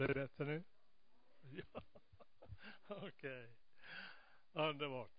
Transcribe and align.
Det 0.00 0.04
är 0.04 0.14
bättre 0.14 0.44
nu? 0.44 0.62
Ja. 1.50 1.82
Okej. 2.86 3.08
Okay. 3.08 3.46
Underbart. 4.52 5.10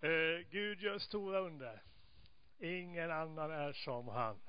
Eh, 0.00 0.48
Gud 0.50 0.80
gör 0.80 0.98
stora 0.98 1.38
under. 1.38 1.82
Ingen 2.58 3.10
annan 3.10 3.50
är 3.50 3.72
som 3.72 4.08
han. 4.08 4.40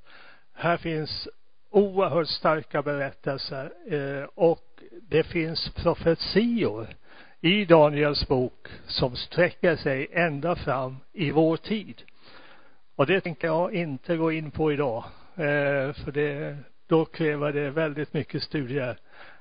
Här 0.55 0.77
finns 0.77 1.28
oerhört 1.70 2.28
starka 2.28 2.83
berättelser 2.83 3.72
eh, 3.91 4.28
och 4.34 4.83
det 5.08 5.22
finns 5.22 5.72
profetior 5.75 6.86
i 7.41 7.64
Daniels 7.64 8.28
bok 8.28 8.69
som 8.86 9.17
sträcker 9.17 9.77
sig 9.77 10.08
ända 10.12 10.56
fram 10.56 10.97
i 11.12 11.30
vår 11.30 11.56
tid. 11.56 12.03
Och 12.97 13.06
det 13.06 13.20
tänker 13.20 13.47
jag 13.47 13.75
inte 13.75 14.17
gå 14.17 14.33
in 14.33 14.50
på 14.50 14.73
idag. 14.73 15.05
Eh, 15.34 15.92
för 15.92 16.12
det, 16.12 16.56
då 16.86 17.05
kräver 17.05 17.52
det 17.52 17.70
väldigt 17.70 18.12
mycket 18.12 18.42
studier. 18.42 18.98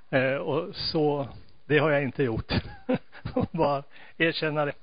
Eh, 0.09 0.35
och 0.35 0.75
så, 0.75 1.27
det 1.67 1.79
har 1.79 1.91
jag 1.91 2.03
inte 2.03 2.23
gjort. 2.23 2.53
Bara 3.51 3.83
erkänna 4.17 4.65
det. 4.65 4.73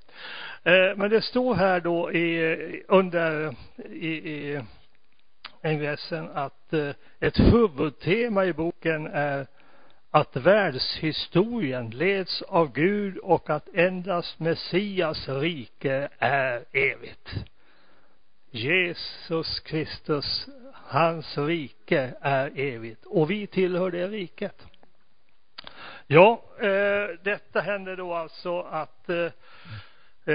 Eh, 0.64 0.96
men 0.96 1.10
det 1.10 1.22
står 1.22 1.54
här 1.54 1.80
då 1.80 2.12
i, 2.12 2.84
under, 2.88 3.54
i, 3.90 4.08
i 4.08 4.62
ingressen 5.64 6.28
att 6.34 6.72
eh, 6.72 6.90
ett 7.20 7.38
huvudtema 7.38 8.44
i 8.44 8.52
boken 8.52 9.06
är 9.06 9.46
att 10.10 10.36
världshistorien 10.36 11.90
leds 11.90 12.42
av 12.42 12.72
Gud 12.72 13.18
och 13.18 13.50
att 13.50 13.68
endast 13.74 14.38
Messias 14.38 15.28
rike 15.28 16.08
är 16.18 16.64
evigt. 16.72 17.34
Jesus 18.50 19.60
Kristus, 19.60 20.46
hans 20.72 21.38
rike 21.38 22.14
är 22.20 22.58
evigt 22.58 23.04
och 23.04 23.30
vi 23.30 23.46
tillhör 23.46 23.90
det 23.90 24.08
riket. 24.08 24.66
Ja, 26.06 26.42
eh, 26.60 27.18
detta 27.22 27.60
hände 27.60 27.96
då 27.96 28.14
alltså 28.14 28.60
att 28.60 29.08
eh, 29.08 29.30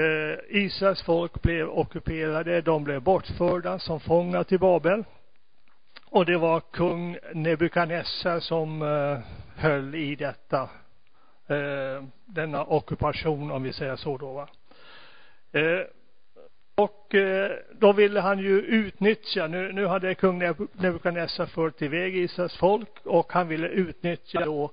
eh, 0.00 0.38
Israels 0.48 1.02
folk 1.02 1.42
blev 1.42 1.68
ockuperade, 1.68 2.60
de 2.60 2.84
blev 2.84 3.02
bortförda 3.02 3.78
som 3.78 4.00
fångar 4.00 4.44
till 4.44 4.58
Babel. 4.58 5.04
Och 6.06 6.26
det 6.26 6.36
var 6.36 6.60
kung 6.60 7.18
Nebukadnessar 7.34 8.40
som 8.40 8.82
eh, 8.82 9.18
höll 9.56 9.94
i 9.94 10.16
detta, 10.16 10.62
eh, 11.46 12.04
denna 12.24 12.64
ockupation 12.64 13.50
om 13.50 13.62
vi 13.62 13.72
säger 13.72 13.96
så 13.96 14.16
då 14.16 14.32
va. 14.32 14.48
Eh, 15.52 15.86
och 16.74 17.14
eh, 17.14 17.50
då 17.72 17.92
ville 17.92 18.20
han 18.20 18.38
ju 18.38 18.60
utnyttja, 18.60 19.46
nu, 19.46 19.72
nu 19.72 19.86
hade 19.86 20.14
kung 20.14 20.38
Nebukadnessar 20.72 21.46
fört 21.46 21.82
iväg 21.82 22.16
Israels 22.16 22.56
folk 22.56 22.88
och 23.04 23.32
han 23.32 23.48
ville 23.48 23.68
utnyttja 23.68 24.44
då 24.44 24.64
eh, 24.64 24.70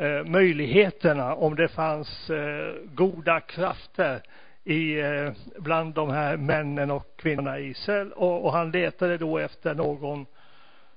Eh, 0.00 0.24
möjligheterna 0.24 1.34
om 1.34 1.54
det 1.54 1.68
fanns 1.68 2.30
eh, 2.30 2.74
goda 2.94 3.40
krafter 3.40 4.22
i, 4.64 5.00
eh, 5.00 5.32
bland 5.58 5.94
de 5.94 6.10
här 6.10 6.36
männen 6.36 6.90
och 6.90 7.16
kvinnorna 7.16 7.58
i 7.58 7.68
Israel 7.68 8.12
och, 8.12 8.44
och 8.44 8.52
han 8.52 8.70
letade 8.70 9.18
då 9.18 9.38
efter 9.38 9.74
någon 9.74 10.26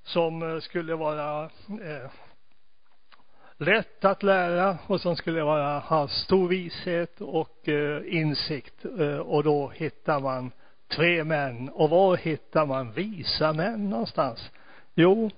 som 0.04 0.62
skulle 0.62 0.96
vara 0.96 1.44
eh, 1.68 2.12
lätt 3.58 4.06
att 4.06 4.24
lära 4.24 4.78
och 4.88 5.02
som 5.02 5.16
skulle 5.16 5.44
vara, 5.44 5.80
ha 5.80 6.08
stor 6.08 6.48
vishet 6.48 7.22
och 7.22 7.70
eh, 7.70 8.02
insikt. 8.08 8.86
Eh, 9.00 9.18
och 9.18 9.44
då 9.44 9.70
hittar 9.70 10.20
man 10.20 10.52
tre 10.88 11.24
män. 11.24 11.70
Och 11.70 11.90
var 11.90 12.18
hittar 12.18 12.66
man 12.66 12.92
visa 12.92 13.54
män 13.54 13.90
någonstans? 13.90 14.52
Jo, 14.96 15.30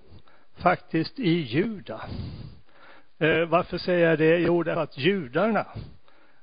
faktiskt 0.55 1.19
i 1.19 1.31
Juda. 1.31 2.01
Eh, 3.25 3.45
varför 3.45 3.77
säger 3.77 4.09
jag 4.09 4.17
det? 4.17 4.37
Jo, 4.37 4.63
därför 4.63 4.81
att 4.81 4.97
judarna 4.97 5.65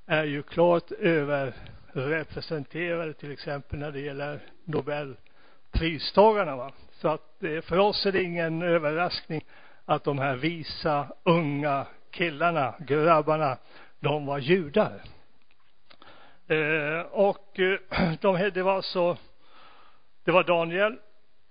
är 0.06 0.24
ju 0.24 0.42
klart 0.42 0.90
överrepresenterade 0.90 3.14
till 3.14 3.32
exempel 3.32 3.78
när 3.78 3.92
det 3.92 4.00
gäller 4.00 4.40
Nobelpristagarna. 4.64 6.56
Va? 6.56 6.72
Så 6.92 7.08
att 7.08 7.42
eh, 7.42 7.60
för 7.60 7.78
oss 7.78 8.06
är 8.06 8.12
det 8.12 8.22
ingen 8.22 8.62
överraskning 8.62 9.44
att 9.84 10.04
de 10.04 10.18
här 10.18 10.36
visa, 10.36 11.06
unga 11.22 11.86
killarna, 12.10 12.74
grabbarna, 12.78 13.58
de 14.00 14.26
var 14.26 14.38
judar. 14.38 15.02
Eh, 16.48 17.00
och 17.10 17.60
eh, 17.60 17.78
de, 18.20 18.50
det 18.54 18.62
var 18.62 18.82
så, 18.82 19.16
det 20.24 20.30
var 20.30 20.44
Daniel 20.44 20.98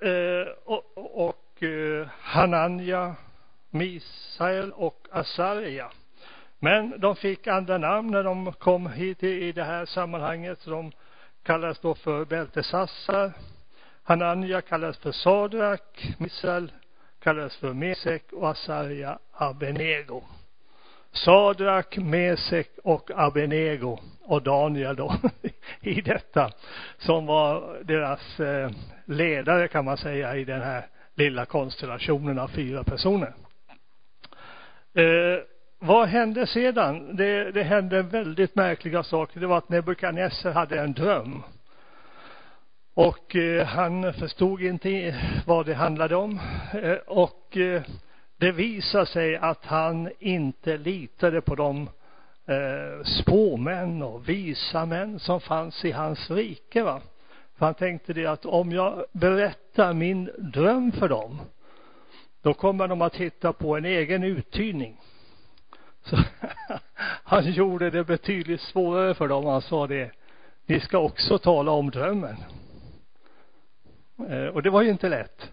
eh, 0.02 0.48
och, 0.66 1.28
och 1.28 1.64
eh, 1.64 2.08
Hananja, 2.20 3.16
Misael 3.72 4.72
och 4.72 5.08
Asaria. 5.12 5.92
Men 6.60 7.00
de 7.00 7.16
fick 7.16 7.48
andra 7.48 7.78
namn 7.78 8.12
när 8.12 8.24
de 8.24 8.54
kom 8.54 8.88
hit 8.88 9.24
i, 9.24 9.52
det 9.52 9.64
här 9.64 9.86
sammanhanget. 9.86 10.66
De 10.66 10.92
kallades 11.44 11.80
då 11.80 11.96
för 11.96 12.26
Beltesassar. 12.26 13.32
Hananja 14.04 14.62
kallades 14.62 14.98
för 14.98 15.12
Sadrak, 15.12 16.14
Misael 16.18 16.72
kallades 17.24 17.56
för 17.56 17.74
Mesek 17.74 18.34
och 18.34 18.50
Asaria 18.50 19.20
Abenego. 19.32 20.22
Sadrak, 21.12 21.98
Mesek 21.98 22.70
och 22.84 23.12
Abenego 23.16 24.00
och 24.22 24.42
Daniel 24.42 24.96
då 24.96 25.16
i 25.82 26.02
detta 26.02 26.52
som 26.98 27.26
var 27.26 27.80
deras 27.84 28.40
eh, 28.40 28.72
ledare 29.06 29.68
kan 29.68 29.86
man 29.86 29.98
säga 29.98 30.36
i 30.36 30.44
den 30.44 30.62
här 30.62 30.88
lilla 31.16 31.46
konstellationen 31.46 32.40
av 32.40 32.48
fyra 32.48 32.84
personer. 32.84 33.34
Eh, 34.94 35.44
vad 35.80 36.08
hände 36.08 36.48
sedan? 36.48 37.16
Det, 37.16 37.52
det 37.52 37.64
hände 37.64 38.02
väldigt 38.02 38.56
märkliga 38.56 39.04
saker. 39.04 39.40
Det 39.40 39.48
var 39.48 39.58
att 39.58 39.70
Nebukadnessar 39.70 40.52
hade 40.52 40.80
en 40.80 40.94
dröm. 40.94 41.44
Och 42.94 43.36
eh, 43.36 43.66
han 43.66 44.14
förstod 44.14 44.62
inte 44.62 45.16
vad 45.46 45.66
det 45.66 45.74
handlade 45.74 46.16
om. 46.16 46.40
Eh, 46.74 46.98
och 47.08 47.58
eh, 47.58 47.82
det 48.38 48.52
visade 48.52 49.06
sig 49.06 49.38
att 49.38 49.66
han 49.66 50.10
inte 50.20 50.78
litade 50.78 51.42
på 51.42 51.56
de 51.56 51.90
eh, 52.46 53.04
spåmän 53.04 54.02
och 54.02 54.30
visa 54.30 54.86
män 54.86 55.20
som 55.20 55.42
fanns 55.42 55.86
i 55.86 55.92
hans 55.92 56.32
rike. 56.32 56.84
Va? 56.84 57.02
För 57.58 57.66
han 57.66 57.76
tänkte 57.76 58.14
det 58.14 58.26
att 58.26 58.46
om 58.46 58.72
jag 58.72 59.06
berättar 59.12 59.94
min 59.94 60.32
dröm 60.38 60.92
för 60.92 61.10
dem, 61.10 61.42
då 62.42 62.54
kommer 62.54 62.88
de 62.88 63.02
att 63.02 63.16
hitta 63.16 63.54
på 63.54 63.78
en 63.78 63.86
egen 63.86 64.24
uttydning. 64.24 64.98
Så 66.04 66.18
han 67.24 67.52
gjorde 67.52 67.90
det 67.90 68.04
betydligt 68.04 68.62
svårare 68.62 69.14
för 69.14 69.28
dem. 69.28 69.46
Han 69.46 69.62
sa 69.62 69.88
det, 69.88 70.12
ni 70.66 70.80
ska 70.80 70.98
också 70.98 71.38
tala 71.38 71.72
om 71.72 71.90
drömmen. 71.90 72.36
Eh, 74.30 74.46
och 74.46 74.64
det 74.64 74.70
var 74.70 74.82
ju 74.82 74.90
inte 74.90 75.10
lätt. 75.10 75.52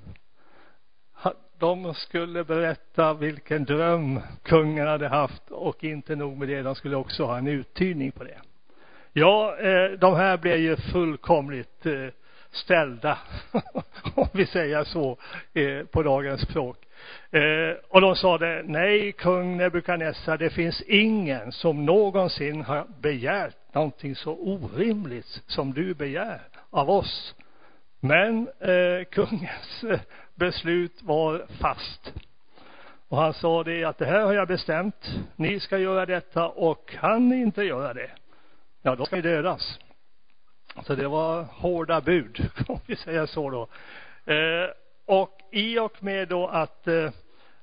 De 1.58 1.94
skulle 1.94 2.44
berätta 2.44 3.14
vilken 3.14 3.64
dröm 3.64 4.20
kungen 4.42 4.86
hade 4.86 5.08
haft 5.08 5.50
och 5.50 5.84
inte 5.84 6.16
nog 6.16 6.36
med 6.36 6.48
det, 6.48 6.62
de 6.62 6.74
skulle 6.74 6.96
också 6.96 7.24
ha 7.24 7.38
en 7.38 7.48
uttydning 7.48 8.12
på 8.12 8.24
det. 8.24 8.38
Ja, 9.12 9.56
eh, 9.58 9.90
de 9.90 10.16
här 10.16 10.36
blev 10.36 10.58
ju 10.58 10.76
fullkomligt 10.76 11.86
eh, 11.86 12.08
ställda, 12.50 13.18
om 14.14 14.28
vi 14.32 14.46
säger 14.46 14.84
så, 14.84 15.16
eh, 15.54 15.84
på 15.86 16.02
dagens 16.02 16.40
språk. 16.40 16.76
Eh, 17.30 17.76
och 17.88 18.00
de 18.00 18.16
sa 18.16 18.38
det, 18.38 18.62
nej 18.66 19.12
kung 19.12 19.56
Nebukadnessar, 19.56 20.38
det 20.38 20.50
finns 20.50 20.82
ingen 20.82 21.52
som 21.52 21.84
någonsin 21.84 22.62
har 22.62 22.86
begärt 23.00 23.74
någonting 23.74 24.16
så 24.16 24.32
orimligt 24.32 25.42
som 25.46 25.72
du 25.72 25.94
begär 25.94 26.40
av 26.70 26.90
oss. 26.90 27.34
Men 28.00 28.48
eh, 28.60 29.04
kungens 29.10 29.84
eh, 29.90 30.00
beslut 30.34 31.02
var 31.02 31.46
fast. 31.60 32.12
Och 33.08 33.18
han 33.18 33.34
sa 33.34 33.64
det 33.64 33.84
att 33.84 33.98
det 33.98 34.06
här 34.06 34.20
har 34.20 34.32
jag 34.32 34.48
bestämt. 34.48 35.10
Ni 35.36 35.60
ska 35.60 35.78
göra 35.78 36.06
detta 36.06 36.48
och 36.48 36.88
kan 36.88 37.28
ni 37.28 37.36
inte 37.36 37.62
göra 37.62 37.94
det, 37.94 38.10
ja 38.82 38.96
då 38.96 39.06
ska 39.06 39.16
ni 39.16 39.22
dödas. 39.22 39.78
Så 40.86 40.94
det 40.94 41.08
var 41.08 41.42
hårda 41.42 42.00
bud, 42.00 42.50
om 42.68 42.80
vi 42.86 42.96
säger 42.96 43.26
så 43.26 43.50
då. 43.50 43.68
Eh, 44.32 44.70
och 45.06 45.38
i 45.52 45.78
och 45.78 46.02
med 46.02 46.28
då 46.28 46.46
att 46.46 46.88
eh, 46.88 47.10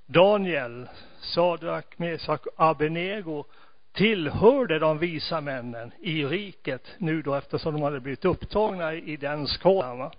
Daniel, 0.06 0.88
Sadrak, 1.20 2.00
Mesak 2.00 2.46
och 2.46 2.54
Abenego 2.58 3.44
tillhörde 3.94 4.80
de 4.80 4.98
visa 4.98 5.42
männen 5.42 5.92
i 6.00 6.26
riket 6.26 6.96
nu 6.98 7.22
då 7.22 7.36
eftersom 7.36 7.74
de 7.74 7.82
hade 7.82 8.00
blivit 8.00 8.26
upptagna 8.26 8.94
i 8.94 9.18
den 9.18 9.48
skalan. 9.48 10.12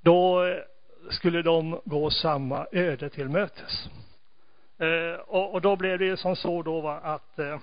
Då 0.00 0.44
eh, 0.44 0.56
skulle 1.10 1.42
de 1.42 1.80
gå 1.84 2.10
samma 2.10 2.66
öde 2.72 3.10
till 3.10 3.28
mötes. 3.28 3.88
Eh, 4.78 5.20
och, 5.20 5.54
och, 5.54 5.60
då 5.60 5.76
blev 5.76 5.98
det 5.98 6.16
som 6.16 6.36
så 6.36 6.62
då 6.62 6.80
va, 6.80 7.00
att 7.02 7.38
eh, 7.38 7.58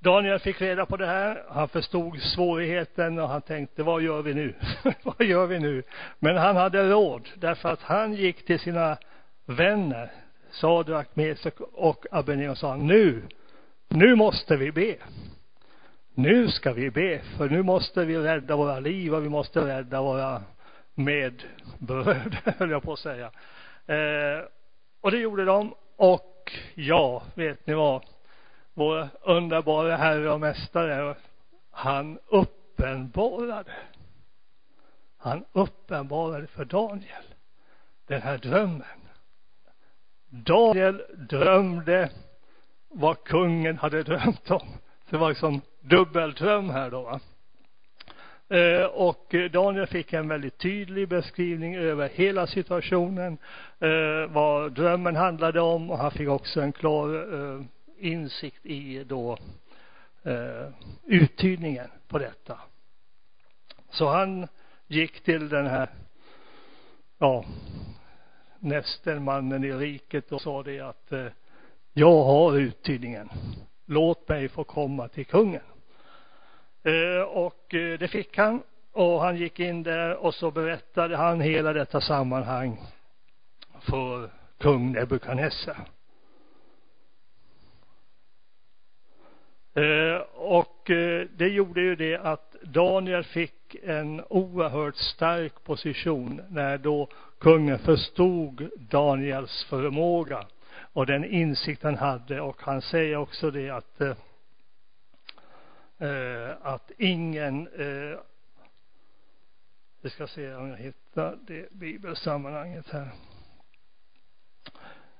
Daniel 0.00 0.38
fick 0.38 0.60
reda 0.60 0.86
på 0.86 0.96
det 0.96 1.06
här. 1.06 1.44
Han 1.48 1.68
förstod 1.68 2.18
svårigheten 2.20 3.18
och 3.18 3.28
han 3.28 3.42
tänkte, 3.42 3.82
vad 3.82 4.02
gör 4.02 4.22
vi 4.22 4.34
nu? 4.34 4.54
vad 5.02 5.26
gör 5.26 5.46
vi 5.46 5.58
nu? 5.58 5.82
Men 6.18 6.36
han 6.36 6.56
hade 6.56 6.90
råd 6.90 7.28
därför 7.34 7.68
att 7.68 7.82
han 7.82 8.14
gick 8.14 8.44
till 8.44 8.58
sina 8.58 8.98
vänner, 9.46 10.10
Sadrak, 10.50 11.16
Mesek 11.16 11.60
och 11.60 12.06
Abednego 12.10 12.50
och 12.50 12.58
sa, 12.58 12.76
nu, 12.76 13.22
nu 13.88 14.14
måste 14.14 14.56
vi 14.56 14.72
be. 14.72 14.96
Nu 16.14 16.48
ska 16.48 16.72
vi 16.72 16.90
be, 16.90 17.20
för 17.36 17.48
nu 17.48 17.62
måste 17.62 18.04
vi 18.04 18.18
rädda 18.18 18.56
våra 18.56 18.80
liv 18.80 19.14
och 19.14 19.24
vi 19.24 19.28
måste 19.28 19.60
rädda 19.60 20.02
våra 20.02 20.42
medbröder, 20.94 22.54
höll 22.58 22.70
jag 22.70 22.82
på 22.82 22.92
att 22.92 22.98
säga. 22.98 23.30
Eh, 23.86 24.44
och 25.00 25.10
det 25.10 25.18
gjorde 25.18 25.44
de. 25.44 25.74
Och 25.96 26.52
ja, 26.74 27.22
vet 27.34 27.66
ni 27.66 27.74
vad? 27.74 28.04
Vår 28.78 29.08
underbara 29.22 29.96
Herre 29.96 30.30
och 30.30 30.40
Mästare, 30.40 31.14
han 31.70 32.18
uppenbarade. 32.26 33.72
Han 35.16 35.44
uppenbarade 35.52 36.46
för 36.46 36.64
Daniel 36.64 37.24
den 38.06 38.22
här 38.22 38.38
drömmen. 38.38 38.82
Daniel 40.28 41.02
drömde 41.16 42.10
vad 42.88 43.24
kungen 43.24 43.78
hade 43.78 44.02
drömt 44.02 44.50
om. 44.50 44.68
Det 45.10 45.16
var 45.16 45.28
liksom 45.28 45.60
dubbeldröm 45.80 46.70
här 46.70 46.90
då 46.90 47.02
va. 47.02 47.20
Eh, 48.58 48.84
och 48.84 49.34
Daniel 49.52 49.86
fick 49.86 50.12
en 50.12 50.28
väldigt 50.28 50.58
tydlig 50.58 51.08
beskrivning 51.08 51.76
över 51.76 52.08
hela 52.08 52.46
situationen, 52.46 53.38
eh, 53.78 54.30
vad 54.32 54.72
drömmen 54.72 55.16
handlade 55.16 55.60
om 55.60 55.90
och 55.90 55.98
han 55.98 56.10
fick 56.10 56.28
också 56.28 56.60
en 56.60 56.72
klar 56.72 57.34
eh, 57.34 57.64
insikt 57.98 58.66
i 58.66 59.04
då 59.04 59.38
eh, 60.22 60.68
uttydningen 61.06 61.90
på 62.08 62.18
detta. 62.18 62.60
Så 63.90 64.08
han 64.08 64.48
gick 64.86 65.20
till 65.20 65.48
den 65.48 65.66
här, 65.66 65.88
ja, 67.18 67.44
nästen 68.58 69.64
i 69.64 69.72
riket 69.72 70.32
och 70.32 70.40
sa 70.40 70.62
det 70.62 70.80
att 70.80 71.12
eh, 71.12 71.26
jag 71.92 72.24
har 72.24 72.56
uttydningen. 72.56 73.28
Låt 73.86 74.28
mig 74.28 74.48
få 74.48 74.64
komma 74.64 75.08
till 75.08 75.26
kungen. 75.26 75.62
Eh, 76.82 77.22
och 77.22 77.74
eh, 77.74 77.98
det 77.98 78.08
fick 78.08 78.38
han. 78.38 78.62
Och 78.92 79.20
han 79.20 79.36
gick 79.36 79.60
in 79.60 79.82
där 79.82 80.16
och 80.16 80.34
så 80.34 80.50
berättade 80.50 81.16
han 81.16 81.40
hela 81.40 81.72
detta 81.72 82.00
sammanhang 82.00 82.80
för 83.80 84.30
kung 84.58 84.92
Nebukadnessar. 84.92 85.76
Eh, 89.74 90.20
och 90.34 90.90
eh, 90.90 91.26
det 91.36 91.48
gjorde 91.48 91.80
ju 91.80 91.96
det 91.96 92.16
att 92.16 92.56
Daniel 92.62 93.24
fick 93.24 93.74
en 93.82 94.22
oerhört 94.28 94.96
stark 94.96 95.64
position 95.64 96.42
när 96.48 96.78
då 96.78 97.08
kungen 97.38 97.78
förstod 97.78 98.70
Daniels 98.76 99.64
förmåga 99.64 100.46
och 100.92 101.06
den 101.06 101.24
insikt 101.24 101.82
han 101.82 101.96
hade 101.96 102.40
och 102.40 102.62
han 102.62 102.82
säger 102.82 103.16
också 103.16 103.50
det 103.50 103.70
att 103.70 104.00
eh, 104.00 104.16
eh 105.98 106.56
att 106.62 106.90
ingen 106.98 107.66
eh, 107.66 108.18
vi 110.02 110.10
ska 110.10 110.26
se 110.26 110.54
om 110.54 110.68
jag 110.68 110.76
hittar 110.76 111.38
det 111.46 111.72
bibelsammanhanget 111.72 112.90
här. 112.90 113.08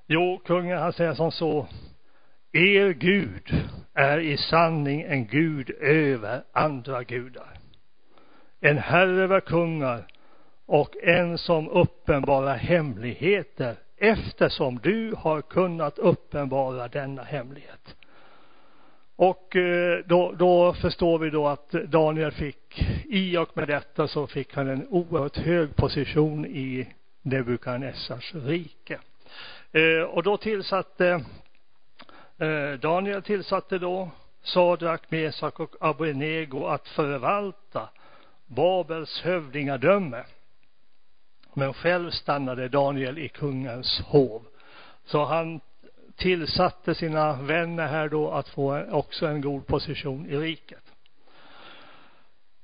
Jo, 0.07 0.41
kungen 0.45 0.79
han 0.79 0.93
säger 0.93 1.15
som 1.15 1.33
så. 1.33 1.69
Er 2.53 2.93
Gud 2.93 3.69
är 3.99 4.19
i 4.19 4.37
sanning 4.37 5.03
en 5.03 5.27
Gud 5.27 5.71
över 5.81 6.43
andra 6.53 7.03
gudar. 7.03 7.59
En 8.61 8.79
herre 8.79 9.23
över 9.23 9.41
kungar 9.41 10.07
och 10.67 10.97
en 11.03 11.39
som 11.39 11.69
uppenbarar 11.69 12.57
hemligheter 12.57 13.77
eftersom 13.97 14.79
du 14.83 15.15
har 15.19 15.43
kunnat 15.43 15.99
uppenbara 15.99 16.89
denna 16.89 17.23
hemlighet. 17.23 17.97
Och 19.17 19.57
eh, 19.57 19.99
då, 20.07 20.33
då 20.33 20.75
förstår 20.75 21.19
vi 21.19 21.31
då 21.31 21.47
att 21.47 21.71
Daniel 21.71 22.31
fick, 22.31 22.83
i 23.05 23.37
och 23.37 23.57
med 23.57 23.69
detta 23.69 24.09
så 24.09 24.27
fick 24.27 24.55
han 24.55 24.69
en 24.69 24.89
oerhört 24.89 25.37
hög 25.37 25.77
position 25.77 26.47
i 26.47 26.89
Nebukadnessars 27.23 28.35
rike. 28.35 28.99
Eh, 29.73 30.03
och 30.03 30.23
då 30.23 30.37
tillsatte 30.37 31.25
Eh, 32.41 32.73
Daniel 32.81 33.23
tillsatte 33.23 33.79
då 33.79 34.11
Sadrak, 34.43 35.11
Mesak 35.11 35.61
och 35.61 35.77
Abednego 35.81 36.67
att 36.67 36.89
förvalta 36.89 37.89
Babels 38.47 39.21
hövdingadöme. 39.21 40.25
Men 41.55 41.75
själv 41.75 42.11
stannade 42.11 42.69
Daniel 42.69 43.19
i 43.19 43.29
kungens 43.29 44.01
hov. 44.07 44.43
Så 45.05 45.25
han 45.25 45.61
tillsatte 46.17 46.95
sina 46.95 47.33
vänner 47.33 47.87
här 47.87 48.09
då 48.09 48.31
att 48.31 48.49
få 48.49 48.85
också 48.91 49.27
en 49.27 49.41
god 49.41 49.67
position 49.67 50.27
i 50.27 50.37
riket. 50.37 50.83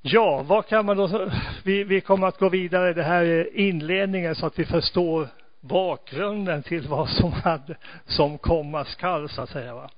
Ja, 0.01 0.43
vad 0.43 0.67
kan 0.67 0.87
man 0.87 0.97
då, 0.97 1.31
vi, 1.65 1.85
vi 1.85 2.01
kommer 2.01 2.27
att 2.27 2.39
gå 2.39 2.49
vidare, 2.49 2.93
det 2.93 3.03
här 3.03 3.25
är 3.25 3.57
inledningen 3.57 4.35
så 4.35 4.47
att 4.47 4.59
vi 4.59 4.65
förstår 4.65 5.29
bakgrunden 5.65 6.63
till 6.63 6.89
vad 6.89 7.09
som 7.09 7.33
hade, 7.33 7.77
som 8.07 8.39
komma 8.39 8.85
skall 8.85 9.29
så 9.29 9.43
att 9.43 9.51
säga 9.51 9.75
va. 9.75 9.91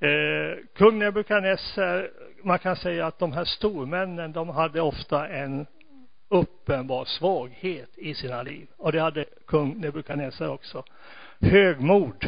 Eh, 0.00 0.58
kung 0.74 0.98
Nebukadnessar, 0.98 2.10
man 2.42 2.58
kan 2.58 2.76
säga 2.76 3.06
att 3.06 3.18
de 3.18 3.32
här 3.32 3.44
stormännen, 3.44 4.32
de 4.32 4.48
hade 4.48 4.80
ofta 4.80 5.28
en 5.28 5.66
uppenbar 6.28 7.04
svaghet 7.04 7.90
i 7.98 8.14
sina 8.14 8.42
liv. 8.42 8.66
Och 8.76 8.92
det 8.92 9.00
hade 9.00 9.24
kung 9.46 9.80
Nebukadnessar 9.80 10.48
också. 10.48 10.84
Högmod, 11.40 12.26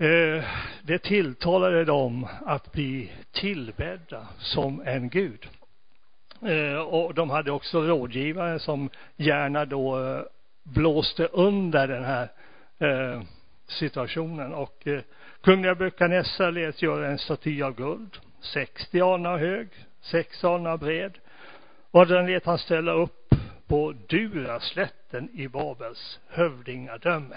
Eh, 0.00 0.44
det 0.82 0.98
tilltalade 0.98 1.84
dem 1.84 2.26
att 2.46 2.72
bli 2.72 3.12
tillbedda 3.32 4.26
som 4.38 4.82
en 4.86 5.08
gud. 5.08 5.48
Eh, 6.42 6.80
och 6.80 7.14
de 7.14 7.30
hade 7.30 7.50
också 7.50 7.82
rådgivare 7.82 8.58
som 8.58 8.90
gärna 9.16 9.64
då 9.64 9.98
eh, 9.98 10.22
blåste 10.74 11.26
under 11.26 11.88
den 11.88 12.04
här 12.04 12.28
eh, 12.78 13.22
situationen. 13.66 14.54
Och 14.54 14.86
eh, 14.86 15.00
kungliga 15.42 15.72
Nebukadnessar 15.72 16.50
lät 16.50 16.82
göra 16.82 17.06
en 17.06 17.18
staty 17.18 17.62
av 17.62 17.74
guld, 17.74 18.18
60 18.40 19.00
alnar 19.00 19.38
hög, 19.38 19.68
6 20.00 20.44
alnar 20.44 20.76
bred. 20.76 21.18
Och 21.90 22.06
den 22.06 22.26
lät 22.26 22.46
han 22.46 22.58
ställa 22.58 22.92
upp 22.92 23.34
på 23.66 23.94
Duraslätten 24.08 25.30
i 25.32 25.48
Babels 25.48 26.20
hövdingadöme. 26.28 27.36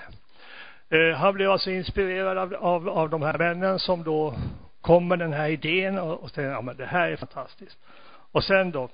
Eh, 0.89 1.15
han 1.17 1.33
blev 1.33 1.51
alltså 1.51 1.71
inspirerad 1.71 2.37
av, 2.37 2.53
av, 2.53 2.89
av 2.89 3.09
de 3.09 3.21
här 3.21 3.37
männen 3.37 3.79
som 3.79 4.03
då 4.03 4.35
kom 4.81 5.07
med 5.07 5.19
den 5.19 5.33
här 5.33 5.49
idén 5.49 5.97
och, 5.97 6.23
och 6.23 6.33
tänkte 6.33 6.41
ja 6.41 6.61
men 6.61 6.77
det 6.77 6.85
här 6.85 7.11
är 7.11 7.15
fantastiskt. 7.15 7.77
Och 8.31 8.43
sen 8.43 8.71
då 8.71 8.89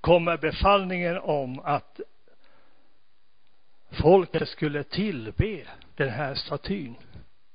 kommer 0.00 0.36
befallningen 0.36 1.18
om 1.18 1.60
att 1.64 2.00
folket 3.90 4.48
skulle 4.48 4.82
tillbe 4.82 5.60
den 5.94 6.08
här 6.08 6.34
statyn. 6.34 6.94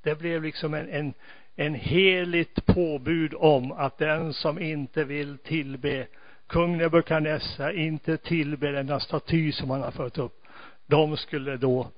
Det 0.02 0.18
blev 0.18 0.42
liksom 0.42 0.74
en, 0.74 0.88
en, 0.88 1.14
en 1.56 1.74
heligt 1.74 2.66
påbud 2.66 3.34
om 3.36 3.72
att 3.72 3.98
den 3.98 4.32
som 4.32 4.58
inte 4.58 5.04
vill 5.04 5.38
tillbe 5.38 6.06
kung 6.46 6.76
Nebukadnessar, 6.78 7.70
inte 7.70 8.16
tillbe 8.16 8.70
denna 8.70 9.00
staty 9.00 9.52
som 9.52 9.70
han 9.70 9.82
har 9.82 9.90
fört 9.90 10.18
upp, 10.18 10.42
de 10.86 11.16
skulle 11.16 11.56
då 11.56 11.90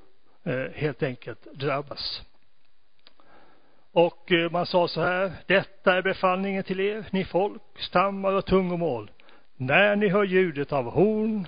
Eh, 0.49 0.73
helt 0.75 1.02
enkelt 1.02 1.52
drabbas. 1.52 2.23
Och 3.92 4.33
eh, 4.33 4.50
man 4.50 4.66
sa 4.66 4.88
så 4.88 5.00
här, 5.00 5.33
detta 5.47 5.97
är 5.97 6.02
befallningen 6.02 6.62
till 6.62 6.80
er, 6.80 7.04
ni 7.11 7.25
folk, 7.25 7.62
stammar 7.78 8.33
och 8.33 8.47
tungomål. 8.47 9.11
När 9.57 9.97
ni 9.97 10.09
hör 10.09 10.25
ljudet 10.25 10.73
av 10.73 10.85
horn, 10.85 11.47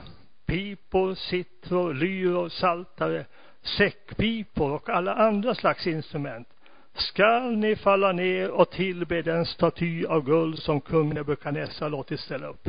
pipor, 0.50 1.14
citror, 1.14 1.94
lyror, 1.94 2.48
saltare, 2.48 3.24
säckpipor 3.62 4.72
och 4.72 4.88
alla 4.88 5.14
andra 5.14 5.54
slags 5.54 5.86
instrument 5.86 6.48
skall 6.94 7.56
ni 7.56 7.76
falla 7.76 8.12
ner 8.12 8.50
och 8.50 8.70
tillbe 8.70 9.22
den 9.22 9.46
staty 9.46 10.06
av 10.06 10.24
guld 10.24 10.58
som 10.58 10.80
kung 10.80 11.14
Nebukadnessar 11.14 11.90
låtit 11.90 12.20
ställa 12.20 12.46
upp. 12.46 12.68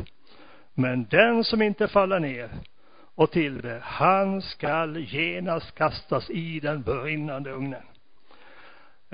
Men 0.74 1.06
den 1.10 1.44
som 1.44 1.62
inte 1.62 1.88
faller 1.88 2.20
ner 2.20 2.50
och 3.14 3.30
tillber, 3.30 3.80
han 3.82 4.42
skall 4.42 4.96
genast 4.96 5.74
kastas 5.74 6.30
i 6.30 6.60
den 6.60 6.82
brinnande 6.82 7.50
ugnen. 7.50 7.82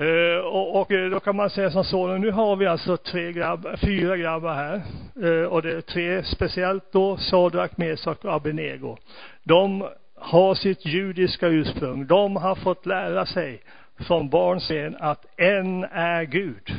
Uh, 0.01 0.37
och, 0.37 0.81
och, 0.81 0.91
eh, 0.91 1.09
då 1.09 1.19
kan 1.19 1.35
man 1.35 1.49
säga 1.49 1.71
som 1.71 1.83
så, 1.83 2.07
nu 2.07 2.31
har 2.31 2.55
vi 2.55 2.67
alltså 2.67 2.97
tre 2.97 3.31
grabb, 3.31 3.67
fyra 3.81 4.17
grabbar 4.17 4.53
här. 4.53 4.81
Uh, 5.23 5.45
och 5.45 5.61
det 5.61 5.71
är 5.71 5.81
tre 5.81 6.23
speciellt 6.23 6.91
då, 6.91 7.17
Sadrak, 7.17 7.77
Mesak 7.77 8.25
och 8.25 8.33
Abenego. 8.33 8.97
De 9.43 9.87
har 10.15 10.55
sitt 10.55 10.85
judiska 10.85 11.47
ursprung. 11.47 12.07
De 12.07 12.35
har 12.35 12.55
fått 12.55 12.85
lära 12.85 13.25
sig 13.25 13.61
från 14.07 14.29
barnsben 14.29 14.97
att 14.99 15.25
en 15.37 15.83
är 15.83 16.23
Gud. 16.23 16.73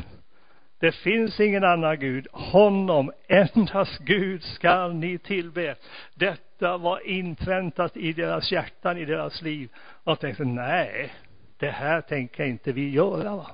Det 0.80 0.92
finns 0.92 1.40
ingen 1.40 1.64
annan 1.64 1.98
Gud. 1.98 2.26
Honom, 2.32 3.12
endast 3.28 3.98
Gud, 3.98 4.42
skall 4.42 4.94
ni 4.94 5.18
tillbe. 5.18 5.74
Detta 6.14 6.76
var 6.76 7.06
inpräntat 7.06 7.96
i 7.96 8.12
deras 8.12 8.52
hjärtan, 8.52 8.98
i 8.98 9.04
deras 9.04 9.42
liv. 9.42 9.68
Och 10.04 10.10
jag 10.10 10.20
tänkte, 10.20 10.44
nej, 10.44 11.12
det 11.60 11.70
här 11.70 12.00
tänker 12.00 12.44
inte 12.44 12.72
vi 12.72 12.90
göra. 12.90 13.36
Va? 13.36 13.50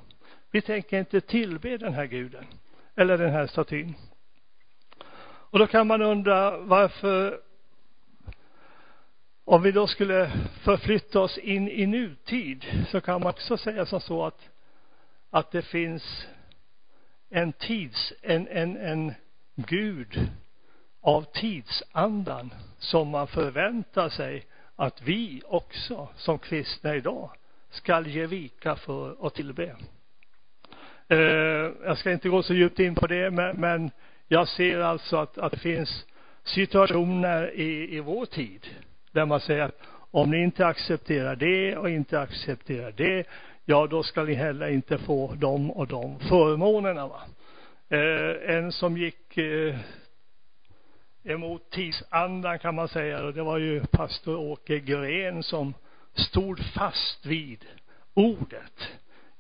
Vi 0.50 0.60
tänker 0.60 0.98
inte 0.98 1.20
tillbe 1.20 1.76
den 1.76 1.94
här 1.94 2.06
guden 2.06 2.44
eller 2.94 3.18
den 3.18 3.30
här 3.30 3.46
statyn. 3.46 3.94
Och 5.24 5.58
då 5.58 5.66
kan 5.66 5.86
man 5.86 6.02
undra 6.02 6.58
varför 6.58 7.40
om 9.44 9.62
vi 9.62 9.72
då 9.72 9.86
skulle 9.86 10.30
förflytta 10.60 11.20
oss 11.20 11.38
in 11.38 11.68
i 11.68 11.86
nutid 11.86 12.86
så 12.88 13.00
kan 13.00 13.20
man 13.20 13.30
också 13.30 13.56
säga 13.56 13.86
som 13.86 14.00
så 14.00 14.24
att 14.24 14.50
att 15.30 15.50
det 15.50 15.62
finns 15.62 16.26
en 17.30 17.52
tids, 17.52 18.12
en, 18.22 18.48
en, 18.48 18.76
en 18.76 19.14
Gud 19.54 20.28
av 21.00 21.22
tidsandan 21.22 22.54
som 22.78 23.08
man 23.08 23.26
förväntar 23.26 24.08
sig 24.08 24.46
att 24.76 25.02
vi 25.02 25.42
också 25.44 26.08
som 26.16 26.38
kristna 26.38 26.94
idag 26.94 27.30
skall 27.76 28.06
ge 28.06 28.26
vika 28.26 28.76
för 28.76 29.22
och 29.22 29.34
tillbe. 29.34 29.76
Eh, 31.08 31.18
jag 31.84 31.98
ska 31.98 32.12
inte 32.12 32.28
gå 32.28 32.42
så 32.42 32.54
djupt 32.54 32.78
in 32.78 32.94
på 32.94 33.06
det, 33.06 33.30
men, 33.30 33.60
men 33.60 33.90
jag 34.28 34.48
ser 34.48 34.80
alltså 34.80 35.16
att, 35.16 35.38
att 35.38 35.52
det 35.52 35.58
finns 35.58 36.06
situationer 36.44 37.54
i, 37.54 37.96
i 37.96 38.00
vår 38.00 38.26
tid 38.26 38.66
där 39.12 39.26
man 39.26 39.40
säger 39.40 39.62
att 39.62 39.80
om 40.10 40.30
ni 40.30 40.42
inte 40.42 40.66
accepterar 40.66 41.36
det 41.36 41.76
och 41.76 41.90
inte 41.90 42.20
accepterar 42.20 42.92
det, 42.92 43.26
ja 43.64 43.86
då 43.86 44.02
ska 44.02 44.22
ni 44.22 44.34
heller 44.34 44.68
inte 44.68 44.98
få 44.98 45.34
de 45.36 45.70
och 45.70 45.86
de 45.86 46.18
förmånerna. 46.18 47.08
Va? 47.08 47.22
Eh, 47.88 48.56
en 48.56 48.72
som 48.72 48.96
gick 48.96 49.38
eh, 49.38 49.76
emot 51.24 51.70
tidsandan 51.70 52.58
kan 52.58 52.74
man 52.74 52.88
säga 52.88 53.24
och 53.24 53.34
det 53.34 53.42
var 53.42 53.58
ju 53.58 53.86
pastor 53.86 54.36
Åke 54.36 54.78
Gren 54.78 55.42
som 55.42 55.74
stod 56.18 56.64
fast 56.64 57.26
vid 57.26 57.64
ordet. 58.14 58.88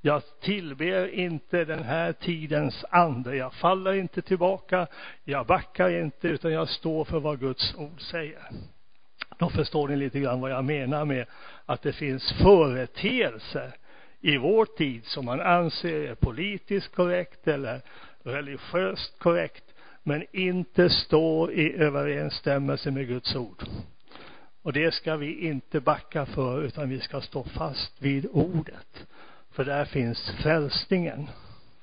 Jag 0.00 0.22
tillber 0.40 1.08
inte 1.08 1.64
den 1.64 1.82
här 1.82 2.12
tidens 2.12 2.84
ande. 2.90 3.36
Jag 3.36 3.54
faller 3.54 3.92
inte 3.92 4.22
tillbaka. 4.22 4.86
Jag 5.24 5.46
backar 5.46 5.90
inte 5.90 6.28
utan 6.28 6.52
jag 6.52 6.68
står 6.68 7.04
för 7.04 7.20
vad 7.20 7.40
Guds 7.40 7.74
ord 7.74 8.00
säger. 8.00 8.48
Då 9.38 9.50
förstår 9.50 9.88
ni 9.88 9.96
lite 9.96 10.20
grann 10.20 10.40
vad 10.40 10.50
jag 10.50 10.64
menar 10.64 11.04
med 11.04 11.26
att 11.66 11.82
det 11.82 11.92
finns 11.92 12.32
företeelser 12.32 13.72
i 14.20 14.36
vår 14.36 14.64
tid 14.64 15.04
som 15.04 15.24
man 15.24 15.40
anser 15.40 16.08
är 16.10 16.14
politiskt 16.14 16.94
korrekt 16.94 17.48
eller 17.48 17.80
religiöst 18.22 19.18
korrekt 19.18 19.64
men 20.02 20.24
inte 20.32 20.90
står 20.90 21.52
i 21.52 21.76
överensstämmelse 21.76 22.90
med 22.90 23.08
Guds 23.08 23.36
ord. 23.36 23.64
Och 24.66 24.72
det 24.72 24.94
ska 24.94 25.16
vi 25.16 25.46
inte 25.48 25.80
backa 25.80 26.26
för 26.26 26.62
utan 26.62 26.88
vi 26.88 27.00
ska 27.00 27.20
stå 27.20 27.44
fast 27.44 28.02
vid 28.02 28.26
ordet. 28.32 29.06
För 29.52 29.64
där 29.64 29.84
finns 29.84 30.30
frälsningen. 30.42 31.30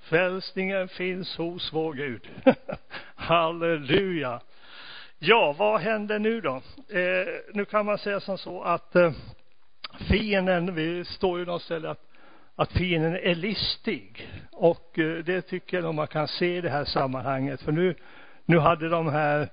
Frälsningen 0.01 0.87
finns 0.87 1.37
hos 1.37 1.73
vår 1.73 1.93
Gud. 1.93 2.27
Halleluja. 3.15 4.41
Ja, 5.19 5.55
vad 5.57 5.81
händer 5.81 6.19
nu 6.19 6.41
då? 6.41 6.55
Eh, 6.89 7.27
nu 7.53 7.65
kan 7.65 7.85
man 7.85 7.97
säga 7.97 8.19
som 8.19 8.37
så 8.37 8.61
att 8.61 8.95
eh, 8.95 9.11
fienden, 10.09 10.75
vi 10.75 11.05
står 11.05 11.39
ju 11.39 11.45
någonstans 11.45 11.85
att, 11.85 12.01
att 12.55 12.71
fienden 12.71 13.15
är 13.15 13.35
listig. 13.35 14.29
Och 14.51 14.99
eh, 14.99 15.23
det 15.23 15.41
tycker 15.41 15.81
jag 15.81 15.95
man 15.95 16.07
kan 16.07 16.27
se 16.27 16.57
i 16.57 16.61
det 16.61 16.69
här 16.69 16.85
sammanhanget. 16.85 17.61
För 17.61 17.71
nu, 17.71 17.95
nu 18.45 18.59
hade 18.59 18.89
de 18.89 19.07
här 19.07 19.49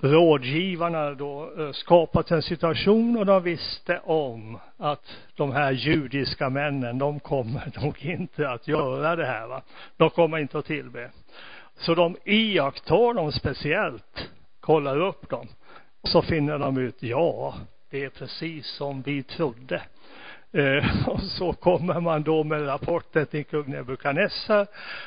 rådgivarna 0.00 1.14
då 1.14 1.52
eh, 1.58 1.72
skapat 1.72 2.30
en 2.30 2.42
situation 2.42 3.16
och 3.16 3.26
de 3.26 3.42
visste 3.42 3.98
om 3.98 4.58
att 4.76 5.16
de 5.36 5.52
här 5.52 5.72
judiska 5.72 6.50
männen, 6.50 6.98
de 6.98 7.20
kommer 7.20 7.72
nog 7.82 8.04
inte 8.04 8.50
att 8.50 8.68
göra 8.68 9.16
det 9.16 9.26
här 9.26 9.46
va. 9.46 9.62
De 9.96 10.10
kommer 10.10 10.38
inte 10.38 10.58
att 10.58 10.66
tillbe. 10.66 11.10
Så 11.76 11.94
de 11.94 12.16
iakttar 12.24 13.14
dem 13.14 13.32
speciellt 13.32 14.30
kollar 14.60 15.00
upp 15.00 15.28
dem. 15.28 15.48
Och 16.00 16.08
så 16.08 16.22
finner 16.22 16.58
de 16.58 16.78
ut, 16.78 17.02
ja, 17.02 17.54
det 17.90 18.04
är 18.04 18.08
precis 18.08 18.66
som 18.66 19.02
vi 19.02 19.22
trodde. 19.22 19.82
Eh, 20.52 21.08
och 21.08 21.22
så 21.22 21.52
kommer 21.52 22.00
man 22.00 22.22
då 22.22 22.44
med 22.44 22.66
rapporten 22.66 23.26
till 23.26 23.44
kung 23.44 23.70
Nebukadnessar 23.70 24.66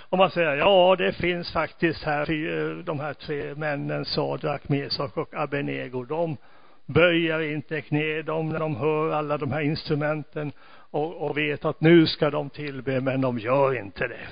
och 0.10 0.18
man 0.18 0.32
säger 0.32 0.56
ja 0.56 0.96
det 0.96 1.14
finns 1.14 1.54
faktiskt 1.54 2.04
här 2.04 2.32
eh, 2.32 2.78
de 2.78 3.00
här 3.00 3.14
tre 3.14 3.56
männen 3.56 4.06
Sadrak, 4.06 4.70
Mesak 4.70 5.18
och 5.18 5.34
Abenego 5.34 6.04
de 6.06 6.38
böjer 6.86 7.40
inte 7.40 7.82
knä 7.82 8.22
de 8.22 8.50
när 8.50 8.60
de 8.60 8.76
hör 8.76 9.12
alla 9.12 9.38
de 9.38 9.52
här 9.52 9.62
instrumenten 9.62 10.52
och, 10.92 11.30
och 11.30 11.38
vet 11.38 11.66
att 11.66 11.82
nu 11.82 12.08
ska 12.08 12.30
de 12.30 12.50
tillbe 12.50 13.02
men 13.02 13.22
de 13.22 13.40
gör 13.40 13.78
inte 13.80 14.08
det. 14.08 14.28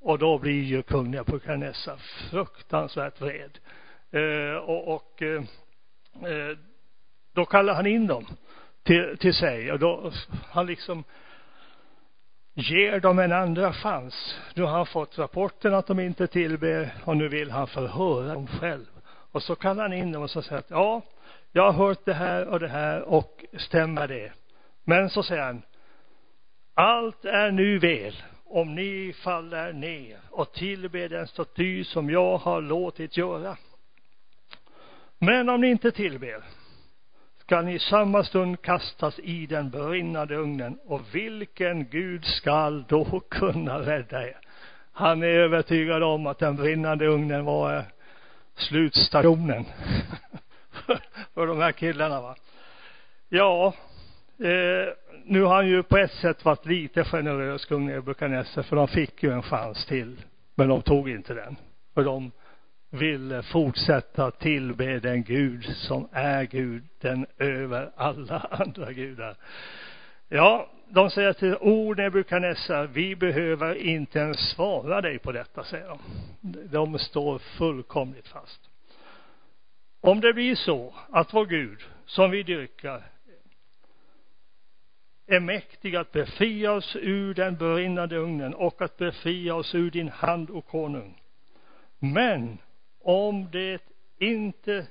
Och 0.00 0.18
då 0.18 0.38
blir 0.38 0.62
ju 0.62 0.82
kung 0.82 1.10
Nebukadnessar 1.10 1.96
fruktansvärt 2.30 3.20
vred. 3.20 3.58
Eh, 4.10 4.56
och, 4.56 4.94
och 4.94 5.22
eh, 5.22 5.42
eh 6.32 6.56
då 7.32 7.44
kallar 7.44 7.74
han 7.74 7.86
in 7.86 8.06
dem 8.06 8.26
till, 8.84 9.18
till 9.18 9.34
sig 9.34 9.72
och 9.72 9.78
då 9.78 10.12
han 10.50 10.66
liksom 10.66 11.04
ger 12.54 13.00
dem 13.00 13.18
en 13.18 13.32
andra 13.32 13.72
chans. 13.72 14.40
Nu 14.54 14.62
har 14.62 14.70
han 14.70 14.86
fått 14.86 15.18
rapporten 15.18 15.74
att 15.74 15.86
de 15.86 16.00
inte 16.00 16.26
tillber 16.26 16.94
och 17.04 17.16
nu 17.16 17.28
vill 17.28 17.50
han 17.50 17.66
förhöra 17.66 18.34
dem 18.34 18.46
själv. 18.46 18.86
Och 19.32 19.42
så 19.42 19.54
kallar 19.54 19.82
han 19.82 19.92
in 19.92 20.12
dem 20.12 20.22
och 20.22 20.30
så 20.30 20.42
säger 20.42 20.58
att 20.58 20.70
ja, 20.70 21.02
jag 21.52 21.72
har 21.72 21.86
hört 21.86 22.04
det 22.04 22.14
här 22.14 22.48
och 22.48 22.60
det 22.60 22.68
här 22.68 23.02
och 23.02 23.44
stämmer 23.56 24.08
det. 24.08 24.32
Men 24.84 25.10
så 25.10 25.22
säger 25.22 25.42
han, 25.42 25.62
allt 26.74 27.24
är 27.24 27.50
nu 27.50 27.78
väl 27.78 28.22
om 28.44 28.74
ni 28.74 29.14
faller 29.24 29.72
ner 29.72 30.18
och 30.30 30.52
tillber 30.52 31.08
den 31.08 31.26
staty 31.26 31.84
som 31.84 32.10
jag 32.10 32.38
har 32.38 32.60
låtit 32.60 33.16
göra. 33.16 33.56
Men 35.18 35.48
om 35.48 35.60
ni 35.60 35.70
inte 35.70 35.90
tillber 35.90 36.44
skall 37.44 37.64
ni 37.64 37.74
i 37.74 37.78
samma 37.78 38.24
stund 38.24 38.62
kastas 38.62 39.18
i 39.18 39.46
den 39.46 39.70
brinnande 39.70 40.36
ugnen 40.36 40.78
och 40.86 41.14
vilken 41.14 41.88
Gud 41.88 42.24
skall 42.24 42.84
då 42.88 43.20
kunna 43.30 43.78
rädda 43.78 44.28
er? 44.28 44.38
Han 44.92 45.22
är 45.22 45.26
övertygad 45.26 46.02
om 46.02 46.26
att 46.26 46.38
den 46.38 46.56
brinnande 46.56 47.06
ugnen 47.06 47.44
var 47.44 47.76
eh, 47.76 47.82
slutstationen 48.54 49.64
för 51.34 51.46
de 51.46 51.58
här 51.58 51.72
killarna 51.72 52.20
va. 52.20 52.36
Ja, 53.28 53.74
eh, 54.38 54.92
nu 55.24 55.42
har 55.42 55.54
han 55.54 55.68
ju 55.68 55.82
på 55.82 55.98
ett 55.98 56.12
sätt 56.12 56.44
varit 56.44 56.66
lite 56.66 57.04
generös, 57.04 57.64
kung 57.64 57.86
Nebukadnessar, 57.86 58.62
för 58.62 58.76
de 58.76 58.88
fick 58.88 59.22
ju 59.22 59.32
en 59.32 59.42
chans 59.42 59.86
till. 59.86 60.16
Men 60.54 60.68
de 60.68 60.82
tog 60.82 61.10
inte 61.10 61.34
den. 61.34 61.56
För 61.94 62.04
de 62.04 62.32
ville 62.94 63.42
fortsätta 63.42 64.30
tillbe 64.30 65.00
den 65.00 65.22
Gud 65.22 65.64
som 65.64 66.08
är 66.12 66.44
Gud, 66.44 66.84
den 67.00 67.26
över 67.38 67.90
alla 67.96 68.38
andra 68.50 68.92
gudar. 68.92 69.36
Ja, 70.28 70.70
de 70.88 71.10
säger 71.10 71.32
till 71.32 71.56
O 71.60 71.94
Nebukadnessar, 71.94 72.86
vi 72.86 73.16
behöver 73.16 73.74
inte 73.74 74.18
ens 74.18 74.50
svara 74.50 75.00
dig 75.00 75.18
på 75.18 75.32
detta, 75.32 75.64
säger 75.64 75.88
de. 75.88 75.98
De 76.70 76.98
står 76.98 77.38
fullkomligt 77.38 78.28
fast. 78.28 78.60
Om 80.00 80.20
det 80.20 80.32
blir 80.32 80.54
så 80.54 80.94
att 81.10 81.34
vår 81.34 81.46
Gud, 81.46 81.78
som 82.06 82.30
vi 82.30 82.42
dyrkar, 82.42 83.02
är 85.26 85.40
mäktig 85.40 85.96
att 85.96 86.12
befria 86.12 86.72
oss 86.72 86.96
ur 86.96 87.34
den 87.34 87.56
brinnande 87.56 88.16
ugnen 88.16 88.54
och 88.54 88.82
att 88.82 88.96
befria 88.96 89.54
oss 89.54 89.74
ur 89.74 89.90
din 89.90 90.08
hand, 90.08 90.50
o 90.50 90.60
konung. 90.60 91.20
Men 91.98 92.58
om 93.04 93.48
det 93.52 93.82
inte, 94.18 94.86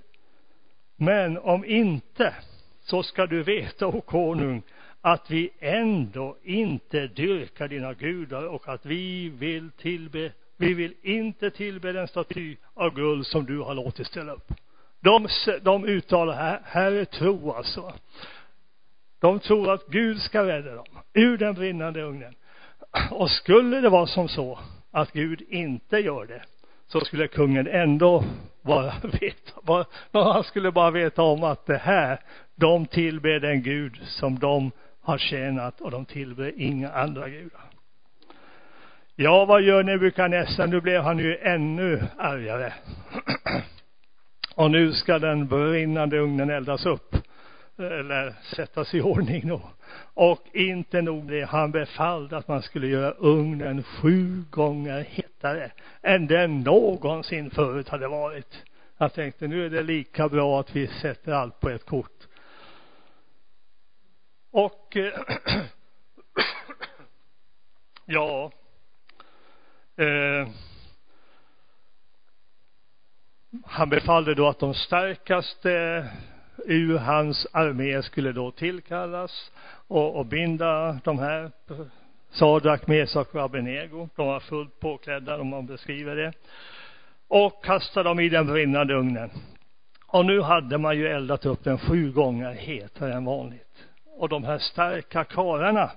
men 0.95 1.37
om 1.37 1.65
inte, 1.65 2.35
så 2.83 3.03
ska 3.03 3.25
du 3.25 3.43
veta, 3.43 3.87
o 3.87 4.01
konung, 4.01 4.61
att 5.01 5.31
vi 5.31 5.49
ändå 5.59 6.37
inte 6.43 7.07
dyrkar 7.07 7.67
dina 7.67 7.93
gudar 7.93 8.47
och 8.47 8.67
att 8.67 8.85
vi 8.85 9.29
vill 9.29 9.71
tillbe, 9.71 10.31
vi 10.57 10.73
vill 10.73 10.93
inte 11.01 11.49
tillbe 11.49 11.91
den 11.91 12.07
staty 12.07 12.55
av 12.73 12.95
guld 12.95 13.25
som 13.25 13.45
du 13.45 13.59
har 13.59 13.73
låtit 13.73 14.07
ställa 14.07 14.33
upp. 14.33 14.51
De, 14.99 15.27
de 15.61 15.85
uttalar 15.85 16.33
här, 16.33 16.61
här 16.63 16.91
är 16.91 17.05
tro 17.05 17.51
alltså. 17.51 17.93
De 19.19 19.39
tror 19.39 19.73
att 19.73 19.87
Gud 19.87 20.21
ska 20.21 20.47
rädda 20.47 20.75
dem 20.75 20.85
ur 21.13 21.37
den 21.37 21.53
brinnande 21.53 22.01
ugnen. 22.01 22.35
Och 23.11 23.31
skulle 23.31 23.81
det 23.81 23.89
vara 23.89 24.07
som 24.07 24.27
så 24.27 24.59
att 24.91 25.11
Gud 25.11 25.41
inte 25.49 25.97
gör 25.97 26.25
det, 26.25 26.43
så 26.87 26.99
skulle 26.99 27.27
kungen 27.27 27.67
ändå 27.67 28.23
bara 28.61 28.93
veta, 29.21 29.61
bara, 29.63 29.85
han 30.33 30.43
skulle 30.43 30.71
bara 30.71 30.91
veta 30.91 31.21
om 31.21 31.43
att 31.43 31.65
det 31.65 31.77
här, 31.77 32.19
de 32.55 32.85
tillber 32.85 33.39
den 33.39 33.63
Gud 33.63 34.01
som 34.05 34.39
de 34.39 34.71
har 35.01 35.17
tjänat 35.17 35.81
och 35.81 35.91
de 35.91 36.05
tillber 36.05 36.53
inga 36.57 36.91
andra 36.91 37.29
gudar. 37.29 37.61
Ja, 39.15 39.45
vad 39.45 39.61
gör 39.61 39.83
Nebukadnessar? 39.83 40.67
Nu 40.67 40.81
blev 40.81 41.01
han 41.01 41.19
ju 41.19 41.37
ännu 41.37 42.03
argare. 42.17 42.73
och 44.55 44.71
nu 44.71 44.93
ska 44.93 45.19
den 45.19 45.47
brinnande 45.47 46.19
ugnen 46.19 46.49
eldas 46.49 46.85
upp 46.85 47.15
eller 47.77 48.35
sättas 48.55 48.93
i 48.93 49.01
ordning 49.01 49.47
då. 49.47 49.61
Och 50.13 50.47
inte 50.53 51.01
nog 51.01 51.27
det, 51.27 51.43
han 51.43 51.71
befallde 51.71 52.37
att 52.37 52.47
man 52.47 52.61
skulle 52.61 52.87
göra 52.87 53.11
ugnen 53.11 53.83
sju 53.83 54.43
gånger 54.49 55.01
hetare 55.01 55.71
än 56.01 56.27
den 56.27 56.59
någonsin 56.59 57.51
förut 57.51 57.89
hade 57.89 58.07
varit. 58.07 58.63
Jag 58.97 59.13
tänkte 59.13 59.47
nu 59.47 59.65
är 59.65 59.69
det 59.69 59.83
lika 59.83 60.29
bra 60.29 60.59
att 60.59 60.75
vi 60.75 60.87
sätter 60.87 61.31
allt 61.31 61.59
på 61.59 61.69
ett 61.69 61.85
kort. 61.85 62.27
Och 64.51 64.97
eh, 64.97 65.19
ja, 68.05 68.51
eh, 69.97 70.47
han 73.65 73.89
befallde 73.89 74.35
då 74.35 74.47
att 74.47 74.59
de 74.59 74.73
starkaste 74.73 76.05
ur 76.65 76.97
hans 76.97 77.47
armé 77.51 78.03
skulle 78.03 78.31
då 78.31 78.51
tillkallas 78.51 79.51
och, 79.87 80.15
och 80.15 80.25
binda 80.25 80.99
de 81.03 81.19
här 81.19 81.51
Sadrak, 82.31 82.87
Mesak 82.87 83.35
och 83.35 83.41
Abenego. 83.41 84.09
De 84.15 84.27
var 84.27 84.39
fullt 84.39 84.79
påklädda, 84.79 85.41
om 85.41 85.47
man 85.47 85.65
beskriver 85.65 86.15
det. 86.15 86.33
Och 87.27 87.63
kasta 87.65 88.03
dem 88.03 88.19
i 88.19 88.29
den 88.29 88.47
brinnande 88.47 88.93
ugnen. 88.93 89.29
Och 90.07 90.25
nu 90.25 90.41
hade 90.41 90.77
man 90.77 90.97
ju 90.97 91.07
eldat 91.07 91.45
upp 91.45 91.63
den 91.63 91.77
sju 91.77 92.11
gånger 92.11 92.53
hetare 92.53 93.13
än 93.13 93.25
vanligt. 93.25 93.87
Och 94.17 94.29
de 94.29 94.43
här 94.43 94.57
starka 94.57 95.23
karlarna 95.23 95.91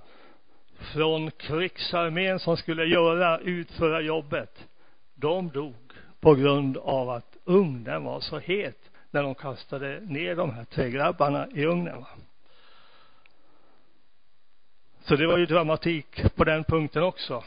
från 0.79 1.31
krigsarmén 1.31 2.39
som 2.39 2.57
skulle 2.57 2.85
göra, 2.85 3.39
utföra 3.39 4.01
jobbet, 4.01 4.67
de 5.15 5.49
dog 5.49 5.75
på 6.21 6.35
grund 6.35 6.77
av 6.77 7.11
att 7.11 7.37
ugnen 7.45 8.05
var 8.05 8.21
så 8.21 8.39
het 8.39 8.91
när 9.17 9.23
de 9.23 9.35
kastade 9.35 10.01
ner 10.01 10.37
de 10.37 10.51
här 10.51 10.65
tre 10.65 10.91
grabbarna 10.91 11.49
i 11.55 11.65
ugnen. 11.65 12.01
Va? 12.01 12.09
Så 15.01 15.17
det 15.17 15.27
var 15.27 15.39
ju 15.39 15.47
dramatik 15.47 16.35
på 16.35 16.45
den 16.45 16.65
punkten 16.65 17.03
också. 17.03 17.45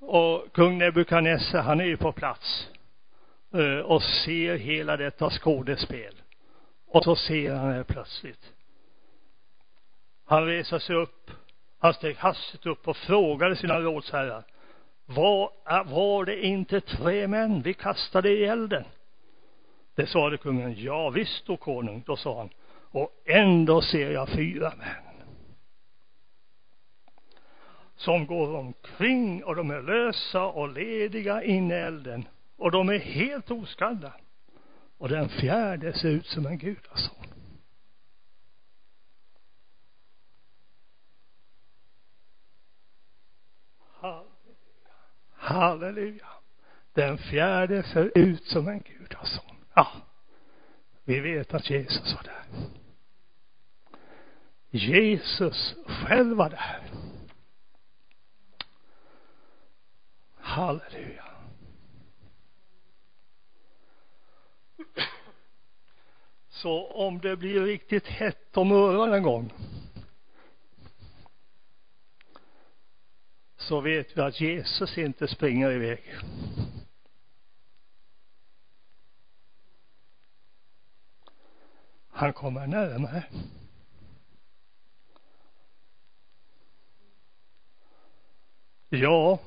Och 0.00 0.52
kung 0.52 0.78
Nebukadnessar, 0.78 1.62
han 1.62 1.80
är 1.80 1.84
ju 1.84 1.96
på 1.96 2.12
plats 2.12 2.68
eh, 3.54 3.78
och 3.78 4.02
ser 4.02 4.56
hela 4.56 4.96
detta 4.96 5.30
skådespel. 5.30 6.14
Och 6.86 7.04
så 7.04 7.16
ser 7.16 7.54
han 7.54 7.76
det 7.76 7.84
plötsligt. 7.84 8.52
Han 10.24 10.46
reser 10.46 10.78
sig 10.78 10.96
upp, 10.96 11.30
han 11.78 11.94
steg 11.94 12.16
hastigt 12.16 12.66
upp 12.66 12.88
och 12.88 12.96
frågade 12.96 13.56
sina 13.56 13.80
rådsherrar. 13.80 14.44
Var, 15.06 15.50
var 15.84 16.24
det 16.24 16.46
inte 16.46 16.80
tre 16.80 17.26
män 17.26 17.62
vi 17.62 17.74
kastade 17.74 18.30
i 18.30 18.44
elden? 18.44 18.84
Det 19.96 20.06
sade 20.06 20.36
kungen, 20.36 20.74
ja 20.74 21.10
visst, 21.10 21.50
o 21.50 21.56
konung. 21.56 22.02
Då 22.06 22.16
sa 22.16 22.38
han, 22.38 22.50
och 22.90 23.10
ändå 23.24 23.82
ser 23.82 24.10
jag 24.10 24.28
fyra 24.28 24.72
män 24.78 25.06
som 27.96 28.26
går 28.26 28.56
omkring 28.56 29.44
och 29.44 29.56
de 29.56 29.70
är 29.70 29.82
lösa 29.82 30.46
och 30.46 30.72
lediga 30.72 31.42
in 31.42 31.70
i 31.70 31.74
elden 31.74 32.28
och 32.56 32.70
de 32.70 32.88
är 32.88 32.98
helt 32.98 33.50
oskadda. 33.50 34.12
Och 34.98 35.08
den 35.08 35.28
fjärde 35.28 35.92
ser 35.92 36.08
ut 36.08 36.26
som 36.26 36.46
en 36.46 36.58
gudason. 36.58 37.24
Halleluja. 44.00 44.26
Halleluja. 45.32 46.28
Den 46.92 47.18
fjärde 47.18 47.82
ser 47.82 48.18
ut 48.18 48.44
som 48.44 48.68
en 48.68 48.80
gudason. 48.80 49.55
Ja, 49.76 49.88
vi 51.04 51.20
vet 51.20 51.54
att 51.54 51.70
Jesus 51.70 52.14
var 52.14 52.22
där. 52.22 52.44
Jesus 54.70 55.74
själv 55.86 56.36
var 56.36 56.50
där. 56.50 56.82
Halleluja. 60.34 61.24
Så 66.48 66.86
om 66.86 67.18
det 67.20 67.36
blir 67.36 67.60
riktigt 67.60 68.06
hett 68.06 68.56
om 68.56 68.72
öronen 68.72 69.14
en 69.14 69.22
gång 69.22 69.52
så 73.56 73.80
vet 73.80 74.16
vi 74.16 74.20
att 74.20 74.40
Jesus 74.40 74.98
inte 74.98 75.28
springer 75.28 75.70
iväg. 75.70 76.14
Han 82.16 82.32
kommer 82.32 82.66
närmare. 82.66 83.24
Ja, 88.88 89.38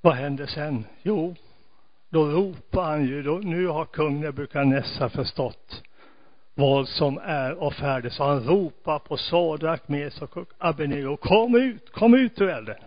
vad 0.00 0.14
hände 0.14 0.46
sen? 0.46 0.84
Jo, 1.02 1.34
då 2.08 2.26
ropar 2.26 2.84
han 2.84 3.04
ju, 3.04 3.22
då, 3.22 3.34
nu 3.34 3.66
har 3.66 3.84
kung 3.84 4.20
Nebukadnessar 4.20 5.08
förstått 5.08 5.82
vad 6.54 6.88
som 6.88 7.18
är 7.18 7.54
och 7.54 7.74
färdigt. 7.74 8.12
Så 8.12 8.24
han 8.24 8.44
ropar 8.44 8.98
på 8.98 9.16
Sadrak, 9.16 9.88
Mesok 9.88 10.36
och 10.36 10.52
Abenego, 10.58 11.16
kom 11.16 11.54
ut, 11.54 11.90
kom 11.90 12.14
ut 12.14 12.40
ur 12.40 12.48
elden. 12.48 12.78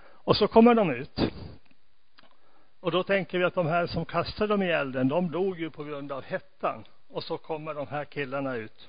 Och 0.00 0.36
så 0.36 0.48
kommer 0.48 0.74
de 0.74 0.90
ut. 0.90 1.20
Och 2.80 2.90
då 2.90 3.02
tänker 3.02 3.38
vi 3.38 3.44
att 3.44 3.54
de 3.54 3.66
här 3.66 3.86
som 3.86 4.04
kastade 4.04 4.52
dem 4.52 4.62
i 4.62 4.70
elden, 4.70 5.08
de 5.08 5.30
dog 5.30 5.60
ju 5.60 5.70
på 5.70 5.84
grund 5.84 6.12
av 6.12 6.22
hettan. 6.22 6.84
Och 7.08 7.24
så 7.24 7.38
kommer 7.38 7.74
de 7.74 7.86
här 7.86 8.04
killarna 8.04 8.56
ut. 8.56 8.88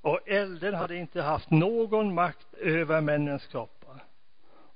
Och 0.00 0.28
elden 0.28 0.74
hade 0.74 0.96
inte 0.96 1.22
haft 1.22 1.50
någon 1.50 2.14
makt 2.14 2.54
över 2.54 3.00
männens 3.00 3.46
kroppar. 3.46 4.04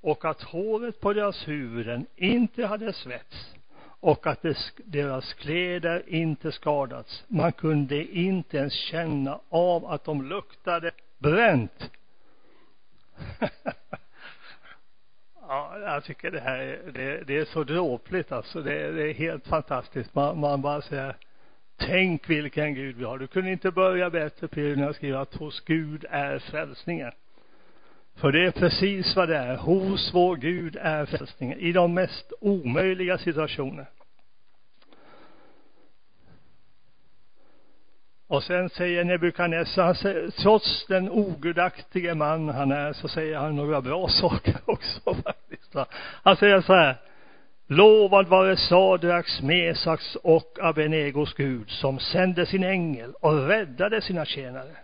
Och 0.00 0.24
att 0.24 0.42
håret 0.42 1.00
på 1.00 1.12
deras 1.12 1.48
huvuden 1.48 2.06
inte 2.16 2.66
hade 2.66 2.92
svets 2.92 3.54
och 4.00 4.26
att 4.26 4.44
deras 4.84 5.34
kläder 5.34 6.02
inte 6.06 6.52
skadats. 6.52 7.24
Man 7.28 7.52
kunde 7.52 8.04
inte 8.04 8.56
ens 8.56 8.72
känna 8.72 9.40
av 9.48 9.86
att 9.86 10.04
de 10.04 10.22
luktade 10.22 10.90
bränt. 11.18 11.90
Ja, 15.52 15.78
jag 15.78 16.04
tycker 16.04 16.30
det 16.30 16.40
här 16.40 16.58
är, 16.58 16.92
det, 16.92 17.22
det 17.26 17.38
är 17.38 17.44
så 17.44 17.64
dråpligt 17.64 18.32
alltså. 18.32 18.62
Det, 18.62 18.92
det 18.92 19.10
är 19.10 19.14
helt 19.14 19.46
fantastiskt. 19.46 20.14
Man, 20.14 20.40
man 20.40 20.62
bara 20.62 20.82
säger, 20.82 21.16
tänk 21.76 22.30
vilken 22.30 22.74
Gud 22.74 22.96
vi 22.96 23.04
har. 23.04 23.18
Du 23.18 23.26
kunde 23.26 23.50
inte 23.50 23.70
börja 23.70 24.10
bättre 24.10 24.48
Peter 24.48 24.76
när 24.76 24.86
jag 24.86 24.94
skriver 24.94 25.18
att 25.18 25.34
hos 25.34 25.60
Gud 25.60 26.04
är 26.10 26.38
frälsningen. 26.38 27.12
För 28.16 28.32
det 28.32 28.46
är 28.46 28.50
precis 28.50 29.16
vad 29.16 29.28
det 29.28 29.36
är. 29.36 29.56
Hos 29.56 30.14
vår 30.14 30.36
Gud 30.36 30.76
är 30.80 31.06
frälsningen. 31.06 31.58
I 31.58 31.72
de 31.72 31.94
mest 31.94 32.32
omöjliga 32.40 33.18
situationer. 33.18 33.86
Och 38.30 38.42
sen 38.42 38.68
säger 38.68 39.04
Nebukadnessar, 39.04 40.30
trots 40.42 40.86
den 40.86 41.10
ogudaktige 41.10 42.14
man 42.14 42.48
han 42.48 42.72
är, 42.72 42.92
så 42.92 43.08
säger 43.08 43.38
han 43.38 43.56
några 43.56 43.80
bra 43.80 44.08
saker 44.20 44.54
också 44.64 45.14
faktiskt. 45.14 45.74
Han 46.22 46.36
säger 46.36 46.60
så 46.60 46.74
här, 46.74 46.96
Lovad 47.66 48.28
vare 48.28 48.56
Sadraks, 48.56 49.42
Mesaks 49.42 50.16
och 50.16 50.58
Abenegos 50.60 51.34
Gud 51.34 51.70
som 51.70 51.98
sände 51.98 52.46
sin 52.46 52.64
ängel 52.64 53.12
och 53.20 53.46
räddade 53.46 54.02
sina 54.02 54.24
tjänare. 54.24 54.76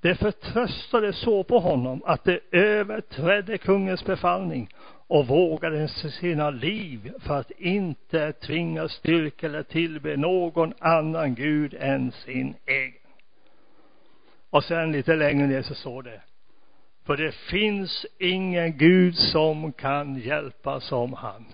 Det 0.00 0.14
förtröstade 0.14 1.12
så 1.12 1.44
på 1.44 1.58
honom 1.58 2.02
att 2.04 2.24
det 2.24 2.40
överträdde 2.52 3.58
kungens 3.58 4.04
befallning 4.04 4.68
och 5.10 5.26
vågade 5.26 5.88
sina 5.88 6.50
liv 6.50 7.12
för 7.20 7.38
att 7.38 7.50
inte 7.50 8.32
tvinga 8.32 8.88
styrka 8.88 9.46
eller 9.46 9.62
tillbe 9.62 10.16
någon 10.16 10.72
annan 10.78 11.34
Gud 11.34 11.74
än 11.80 12.12
sin 12.12 12.54
egen. 12.66 12.94
Och 14.50 14.64
sen 14.64 14.92
lite 14.92 15.16
längre 15.16 15.46
ner 15.46 15.62
så 15.62 15.74
står 15.74 16.02
det 16.02 16.20
för 17.06 17.16
det 17.16 17.34
finns 17.34 18.06
ingen 18.18 18.78
Gud 18.78 19.16
som 19.16 19.72
kan 19.72 20.18
hjälpa 20.18 20.80
som 20.80 21.12
han. 21.12 21.44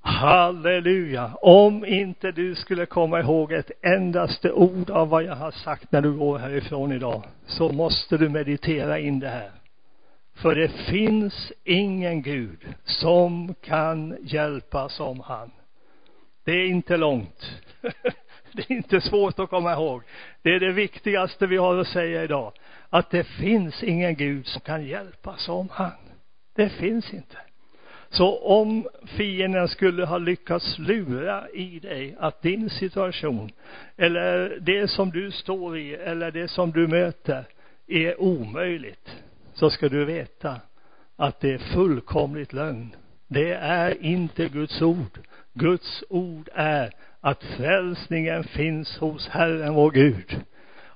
Halleluja. 0.00 1.30
Om 1.34 1.84
inte 1.84 2.32
du 2.32 2.54
skulle 2.54 2.86
komma 2.86 3.20
ihåg 3.20 3.52
ett 3.52 3.70
endaste 3.82 4.52
ord 4.52 4.90
av 4.90 5.08
vad 5.08 5.22
jag 5.22 5.36
har 5.36 5.50
sagt 5.50 5.92
när 5.92 6.02
du 6.02 6.12
går 6.12 6.38
härifrån 6.38 6.92
idag, 6.92 7.22
så 7.46 7.68
måste 7.68 8.16
du 8.16 8.28
meditera 8.28 8.98
in 8.98 9.20
det 9.20 9.28
här. 9.28 9.50
För 10.36 10.54
det 10.54 10.68
finns 10.68 11.52
ingen 11.64 12.22
Gud 12.22 12.74
som 12.84 13.54
kan 13.54 14.16
hjälpa 14.22 14.88
som 14.88 15.20
han. 15.20 15.50
Det 16.44 16.52
är 16.52 16.66
inte 16.66 16.96
långt. 16.96 17.60
Det 18.52 18.70
är 18.70 18.72
inte 18.72 19.00
svårt 19.00 19.38
att 19.38 19.50
komma 19.50 19.72
ihåg. 19.72 20.02
Det 20.42 20.54
är 20.54 20.60
det 20.60 20.72
viktigaste 20.72 21.46
vi 21.46 21.56
har 21.56 21.78
att 21.78 21.86
säga 21.86 22.24
idag. 22.24 22.52
Att 22.90 23.10
det 23.10 23.24
finns 23.24 23.82
ingen 23.82 24.14
Gud 24.14 24.46
som 24.46 24.60
kan 24.60 24.86
hjälpa 24.86 25.36
som 25.36 25.68
han. 25.72 25.92
Det 26.54 26.68
finns 26.68 27.14
inte. 27.14 27.36
Så 28.08 28.38
om 28.38 28.88
fienden 29.06 29.68
skulle 29.68 30.04
ha 30.04 30.18
lyckats 30.18 30.78
lura 30.78 31.48
i 31.48 31.78
dig 31.78 32.16
att 32.18 32.42
din 32.42 32.70
situation 32.70 33.50
eller 33.96 34.58
det 34.60 34.88
som 34.88 35.10
du 35.10 35.30
står 35.30 35.78
i 35.78 35.94
eller 35.94 36.30
det 36.30 36.48
som 36.48 36.70
du 36.70 36.86
möter 36.86 37.44
är 37.86 38.20
omöjligt 38.20 39.10
så 39.56 39.70
ska 39.70 39.88
du 39.88 40.04
veta 40.04 40.60
att 41.16 41.40
det 41.40 41.52
är 41.52 41.58
fullkomligt 41.58 42.52
lögn. 42.52 42.96
Det 43.28 43.52
är 43.52 44.04
inte 44.04 44.48
Guds 44.48 44.82
ord. 44.82 45.18
Guds 45.52 46.04
ord 46.08 46.48
är 46.54 46.90
att 47.20 47.44
frälsningen 47.44 48.44
finns 48.44 48.98
hos 48.98 49.28
Herren 49.28 49.74
vår 49.74 49.90
Gud. 49.90 50.40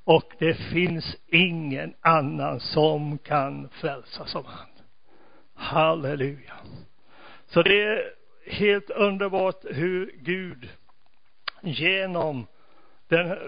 Och 0.05 0.33
det 0.39 0.55
finns 0.55 1.17
ingen 1.27 1.95
annan 2.01 2.61
som 2.61 3.19
kan 3.19 3.69
frälsa 3.69 4.27
som 4.27 4.45
han. 4.45 4.69
Halleluja. 5.55 6.55
Så 7.47 7.63
det 7.63 7.83
är 7.83 8.03
helt 8.47 8.91
underbart 8.91 9.65
hur 9.71 10.15
Gud 10.19 10.69
genom 11.63 12.47
den, 13.09 13.39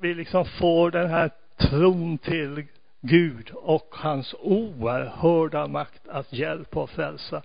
vi 0.00 0.14
liksom 0.14 0.44
får 0.44 0.90
den 0.90 1.10
här 1.10 1.30
tron 1.56 2.18
till 2.18 2.64
Gud 3.04 3.50
och 3.50 3.88
hans 3.90 4.34
oerhörda 4.38 5.66
makt 5.66 6.08
att 6.08 6.32
hjälpa 6.32 6.82
och 6.82 6.90
frälsa. 6.90 7.42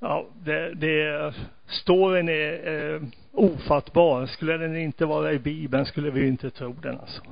Ja, 0.00 0.26
det, 0.34 0.74
det 0.74 1.34
storyn 1.66 2.28
är 2.28 2.94
eh, 2.94 3.02
ofattbar. 3.32 4.26
Skulle 4.26 4.56
den 4.56 4.76
inte 4.76 5.06
vara 5.06 5.32
i 5.32 5.38
Bibeln 5.38 5.86
skulle 5.86 6.10
vi 6.10 6.28
inte 6.28 6.50
tro 6.50 6.72
den 6.72 7.00
alltså. 7.00 7.22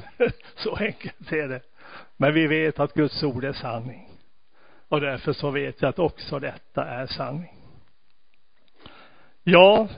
så 0.54 0.76
enkelt 0.76 1.32
är 1.32 1.48
det. 1.48 1.60
Men 2.16 2.34
vi 2.34 2.46
vet 2.46 2.80
att 2.80 2.94
Guds 2.94 3.22
ord 3.22 3.44
är 3.44 3.52
sanning. 3.52 4.08
Och 4.88 5.00
därför 5.00 5.32
så 5.32 5.50
vet 5.50 5.82
jag 5.82 5.88
att 5.88 5.98
också 5.98 6.38
detta 6.38 6.84
är 6.84 7.06
sanning. 7.06 7.54
Ja, 9.42 9.88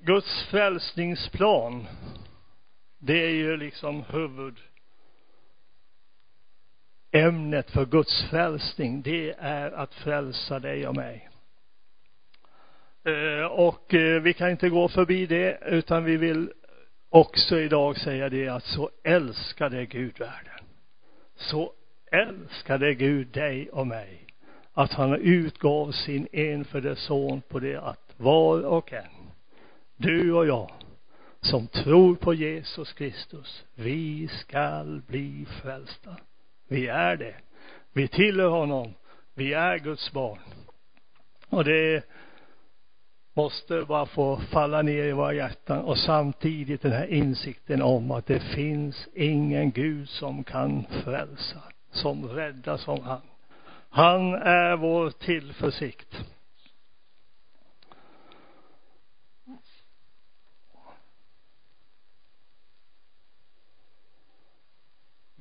Guds 0.00 0.44
frälsningsplan, 0.50 1.86
det 3.04 3.24
är 3.26 3.30
ju 3.30 3.56
liksom 3.56 4.04
huvudämnet 7.12 7.70
för 7.70 7.86
Guds 7.86 8.30
frälsning. 8.30 9.02
Det 9.02 9.34
är 9.38 9.72
att 9.72 9.94
frälsa 9.94 10.58
dig 10.58 10.88
och 10.88 10.96
mig. 10.96 11.28
Eh, 13.04 13.44
och 13.44 13.94
eh, 13.94 14.22
vi 14.22 14.32
kan 14.32 14.50
inte 14.50 14.68
gå 14.68 14.88
förbi 14.88 15.26
det, 15.26 15.58
utan 15.66 16.04
vi 16.04 16.16
vill 16.16 16.52
också 17.08 17.60
idag 17.60 17.96
säga 17.96 18.28
det 18.28 18.48
att 18.48 18.64
så 18.64 18.90
älskade 19.04 19.86
Gud 19.86 20.18
världen. 20.18 20.64
Så 21.36 21.72
älskade 22.12 22.94
Gud 22.94 23.28
dig 23.28 23.70
och 23.70 23.86
mig 23.86 24.26
att 24.72 24.92
han 24.92 25.14
utgav 25.14 25.92
sin 25.92 26.28
enfödde 26.32 26.96
son 26.96 27.42
på 27.48 27.58
det 27.58 27.76
att 27.76 28.14
var 28.16 28.62
och 28.62 28.92
en, 28.92 29.30
du 29.96 30.32
och 30.32 30.46
jag, 30.46 30.70
som 31.42 31.66
tror 31.66 32.14
på 32.14 32.34
Jesus 32.34 32.92
Kristus, 32.92 33.64
vi 33.74 34.28
skall 34.28 35.02
bli 35.06 35.46
frälsta. 35.62 36.16
Vi 36.68 36.86
är 36.86 37.16
det. 37.16 37.34
Vi 37.92 38.08
tillhör 38.08 38.48
honom. 38.48 38.94
Vi 39.34 39.52
är 39.52 39.78
Guds 39.78 40.12
barn. 40.12 40.38
Och 41.48 41.64
det 41.64 42.04
måste 43.34 43.84
bara 43.88 44.06
få 44.06 44.36
falla 44.36 44.82
ner 44.82 45.04
i 45.04 45.12
våra 45.12 45.34
hjärtan 45.34 45.84
och 45.84 45.98
samtidigt 45.98 46.82
den 46.82 46.92
här 46.92 47.06
insikten 47.06 47.82
om 47.82 48.10
att 48.10 48.26
det 48.26 48.40
finns 48.40 49.08
ingen 49.14 49.70
Gud 49.70 50.08
som 50.08 50.44
kan 50.44 50.84
frälsa 51.04 51.62
som 51.92 52.28
räddar 52.28 52.76
som 52.76 53.02
han. 53.02 53.20
Han 53.90 54.34
är 54.34 54.76
vår 54.76 55.10
tillförsikt. 55.10 56.24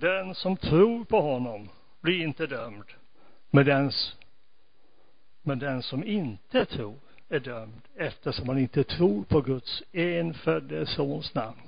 Den 0.02 0.36
som 0.36 0.58
tror 0.58 1.04
på 1.06 1.22
honom 1.22 1.70
blir 2.02 2.24
inte 2.24 2.48
dömd, 2.48 2.84
men 3.52 3.66
den, 3.66 3.92
men 5.42 5.60
den 5.60 5.82
som 5.82 6.04
inte 6.04 6.66
tror 6.66 6.96
är 7.30 7.40
dömd 7.40 7.82
eftersom 7.96 8.50
han 8.50 8.58
inte 8.58 8.84
tror 8.84 9.24
på 9.24 9.42
Guds 9.42 9.84
enfödde 9.92 10.86
sons 10.86 11.34
namn. 11.34 11.60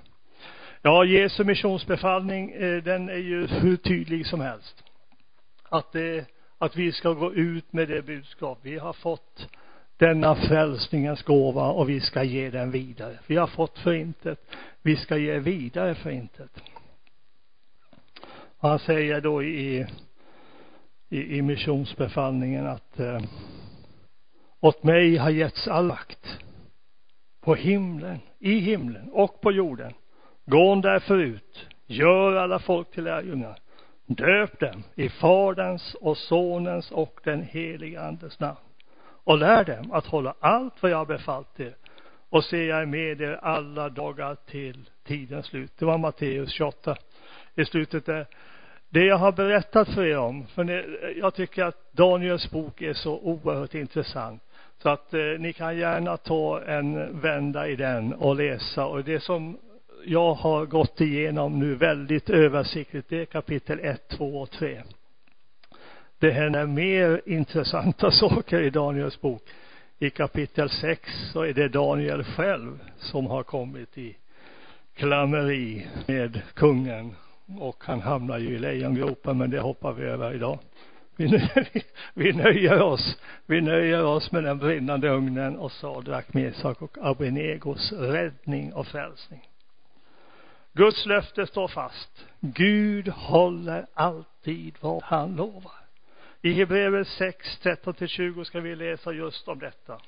Ja, 0.81 1.05
Jesu 1.05 1.43
missionsbefallning, 1.43 2.51
eh, 2.51 2.83
den 2.83 3.09
är 3.09 3.17
ju 3.17 3.47
hur 3.47 3.77
tydlig 3.77 4.25
som 4.25 4.41
helst. 4.41 4.83
Att 5.63 5.91
det, 5.91 6.25
att 6.57 6.75
vi 6.75 6.91
ska 6.91 7.13
gå 7.13 7.33
ut 7.33 7.73
med 7.73 7.87
det 7.87 8.05
budskap. 8.05 8.59
Vi 8.61 8.77
har 8.77 8.93
fått 8.93 9.47
denna 9.97 10.35
frälsningens 10.35 11.23
gåva 11.23 11.67
och 11.67 11.89
vi 11.89 12.01
ska 12.01 12.23
ge 12.23 12.49
den 12.49 12.71
vidare. 12.71 13.19
Vi 13.27 13.35
har 13.35 13.47
fått 13.47 13.79
förintet. 13.79 14.39
Vi 14.81 14.95
ska 14.95 15.17
ge 15.17 15.39
vidare 15.39 15.95
förintet. 15.95 16.51
Och 18.63 18.69
han 18.69 18.79
säger 18.79 19.21
då 19.21 19.43
i, 19.43 19.87
i, 21.09 21.37
i 21.37 21.41
missionsbefallningen 21.41 22.67
att 22.67 22.99
eh, 22.99 23.21
åt 24.59 24.83
mig 24.83 25.17
har 25.17 25.29
getts 25.29 25.67
all 25.67 25.85
makt 25.85 26.39
på 27.41 27.55
himlen, 27.55 28.19
i 28.39 28.59
himlen 28.59 29.09
och 29.11 29.41
på 29.41 29.51
jorden. 29.51 29.93
Gå 30.45 30.75
därför 30.75 31.17
ut, 31.17 31.67
gör 31.87 32.35
alla 32.35 32.59
folk 32.59 32.91
till 32.91 33.03
lärjungar. 33.03 33.59
Döp 34.05 34.59
dem 34.59 34.83
i 34.95 35.09
Faderns 35.09 35.95
och 36.01 36.17
Sonens 36.17 36.91
och 36.91 37.19
den 37.23 37.41
helige 37.41 38.01
Andes 38.01 38.39
namn. 38.39 38.59
Och 39.23 39.37
lär 39.37 39.63
dem 39.63 39.91
att 39.91 40.05
hålla 40.05 40.35
allt 40.39 40.81
vad 40.81 40.91
jag 40.91 40.97
har 40.97 41.05
befallt 41.05 41.59
er. 41.59 41.75
Och 42.29 42.43
se, 42.43 42.65
jag 42.65 42.81
är 42.81 42.85
med 42.85 43.21
er 43.21 43.39
alla 43.41 43.89
dagar 43.89 44.35
till 44.45 44.89
tidens 45.03 45.45
slut. 45.45 45.71
Det 45.77 45.85
var 45.85 45.97
Matteus 45.97 46.51
28 46.51 46.95
i 47.55 47.65
slutet 47.65 48.05
där. 48.05 48.27
Det 48.93 49.05
jag 49.05 49.17
har 49.17 49.31
berättat 49.31 49.89
för 49.93 50.05
er 50.05 50.17
om, 50.17 50.47
för 50.47 50.63
ni, 50.63 50.97
jag 51.19 51.33
tycker 51.33 51.63
att 51.63 51.91
Daniels 51.91 52.51
bok 52.51 52.81
är 52.81 52.93
så 52.93 53.19
oerhört 53.19 53.73
intressant. 53.73 54.43
Så 54.81 54.89
att 54.89 55.13
eh, 55.13 55.19
ni 55.39 55.53
kan 55.53 55.77
gärna 55.77 56.17
ta 56.17 56.61
en 56.61 57.19
vända 57.21 57.67
i 57.67 57.75
den 57.75 58.13
och 58.13 58.35
läsa. 58.35 58.85
Och 58.85 59.03
det 59.03 59.19
som 59.19 59.57
jag 60.05 60.33
har 60.33 60.65
gått 60.65 61.01
igenom 61.01 61.59
nu 61.59 61.75
väldigt 61.75 62.29
översiktligt, 62.29 63.09
det 63.09 63.21
är 63.21 63.25
kapitel 63.25 63.79
1, 63.79 64.07
2 64.07 64.41
och 64.41 64.51
3. 64.51 64.81
Det 66.19 66.31
händer 66.31 66.65
mer 66.65 67.21
intressanta 67.25 68.11
saker 68.19 68.61
i 68.61 68.69
Daniels 68.69 69.21
bok. 69.21 69.43
I 69.99 70.09
kapitel 70.09 70.69
6 70.69 71.09
så 71.33 71.41
är 71.41 71.53
det 71.53 71.67
Daniel 71.67 72.23
själv 72.23 72.79
som 72.97 73.25
har 73.25 73.43
kommit 73.43 73.97
i 73.97 74.15
klammeri 74.95 75.87
med 76.07 76.41
kungen 76.53 77.15
och 77.59 77.83
han 77.83 78.01
hamnar 78.01 78.37
ju 78.37 78.55
i 78.55 78.59
lejongropen 78.59 79.37
men 79.37 79.49
det 79.49 79.59
hoppar 79.59 79.93
vi 79.93 80.03
över 80.03 80.33
idag. 80.33 80.59
Vi, 81.15 81.27
nöjer, 81.27 81.67
vi 82.13 82.33
nöjer 82.33 82.81
oss, 82.81 83.17
vi 83.45 83.61
nöjer 83.61 84.05
oss 84.05 84.31
med 84.31 84.43
den 84.43 84.57
brinnande 84.57 85.09
ugnen 85.09 85.57
och 85.57 85.71
Sadrak, 85.71 86.33
Mesak 86.33 86.81
och 86.81 86.97
abinegos 87.01 87.91
räddning 87.91 88.73
och 88.73 88.87
frälsning. 88.87 89.49
Guds 90.73 91.05
löfte 91.05 91.47
står 91.47 91.67
fast. 91.67 92.25
Gud 92.39 93.07
håller 93.07 93.85
alltid 93.93 94.75
vad 94.81 95.03
han 95.03 95.35
lovar. 95.35 95.83
I 96.41 96.53
Hebreerbrevet 96.53 97.07
6, 97.07 97.59
13-20 97.63 98.43
ska 98.43 98.59
vi 98.59 98.75
läsa 98.75 99.11
just 99.11 99.47
om 99.47 99.59
detta. 99.59 99.99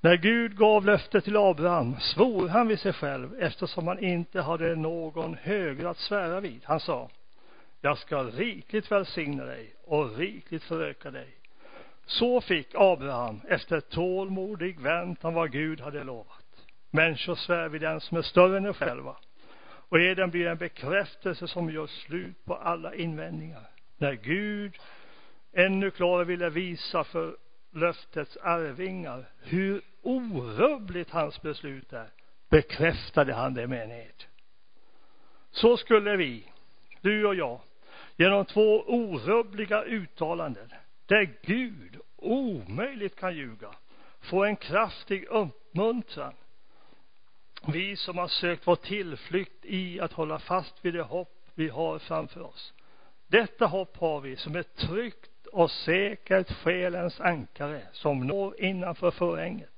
När 0.00 0.16
Gud 0.16 0.56
gav 0.56 0.86
löftet 0.86 1.24
till 1.24 1.36
Abraham 1.36 1.96
svor 2.00 2.48
han 2.48 2.68
vid 2.68 2.80
sig 2.80 2.92
själv 2.92 3.34
eftersom 3.40 3.86
han 3.86 4.04
inte 4.04 4.40
hade 4.40 4.76
någon 4.76 5.34
högre 5.34 5.90
att 5.90 5.98
svära 5.98 6.40
vid. 6.40 6.60
Han 6.64 6.80
sa, 6.80 7.10
jag 7.80 7.98
ska 7.98 8.22
rikligt 8.22 8.92
välsigna 8.92 9.44
dig 9.44 9.74
och 9.84 10.16
rikligt 10.16 10.64
föröka 10.64 11.10
dig. 11.10 11.28
Så 12.06 12.40
fick 12.40 12.68
Abraham 12.74 13.40
efter 13.48 13.80
tålmodig 13.80 14.80
väntan 14.80 15.34
vad 15.34 15.52
Gud 15.52 15.80
hade 15.80 16.04
lovat. 16.04 16.66
Människor 16.90 17.34
svär 17.34 17.68
vid 17.68 17.80
den 17.80 18.00
som 18.00 18.16
är 18.16 18.22
större 18.22 18.56
än 18.56 18.62
de 18.62 18.74
själva. 18.74 19.16
Och 19.60 20.00
eden 20.00 20.30
blir 20.30 20.46
en 20.46 20.56
bekräftelse 20.56 21.48
som 21.48 21.70
gör 21.70 21.86
slut 21.86 22.44
på 22.44 22.54
alla 22.54 22.94
invändningar. 22.94 23.70
När 23.96 24.12
Gud 24.12 24.76
ännu 25.52 25.90
klarare 25.90 26.24
ville 26.24 26.50
visa 26.50 27.04
för 27.04 27.36
löftets 27.78 28.36
arvingar 28.36 29.24
hur 29.40 29.82
orubbligt 30.02 31.10
hans 31.10 31.42
beslut 31.42 31.92
är, 31.92 32.10
bekräftade 32.48 33.34
han 33.34 33.54
det 33.54 33.66
med 33.66 33.82
en 33.82 33.90
ed. 33.90 34.24
Så 35.50 35.76
skulle 35.76 36.16
vi, 36.16 36.44
du 37.00 37.26
och 37.26 37.34
jag, 37.34 37.60
genom 38.16 38.44
två 38.44 38.82
orubbliga 38.86 39.84
uttalanden, 39.84 40.68
där 41.06 41.38
Gud 41.42 42.00
omöjligt 42.16 43.16
kan 43.16 43.36
ljuga, 43.36 43.70
få 44.20 44.44
en 44.44 44.56
kraftig 44.56 45.24
uppmuntran. 45.24 46.34
Vi 47.66 47.96
som 47.96 48.18
har 48.18 48.28
sökt 48.28 48.66
vår 48.66 48.76
tillflykt 48.76 49.64
i 49.64 50.00
att 50.00 50.12
hålla 50.12 50.38
fast 50.38 50.84
vid 50.84 50.94
det 50.94 51.02
hopp 51.02 51.34
vi 51.54 51.68
har 51.68 51.98
framför 51.98 52.40
oss. 52.40 52.74
Detta 53.26 53.66
hopp 53.66 53.96
har 53.96 54.20
vi 54.20 54.36
som 54.36 54.56
ett 54.56 54.76
tryggt 54.76 55.30
och 55.52 55.70
säkert 55.70 56.52
själens 56.52 57.20
ankare 57.20 57.82
som 57.92 58.26
når 58.26 58.60
innanför 58.60 59.10
förhänget. 59.10 59.70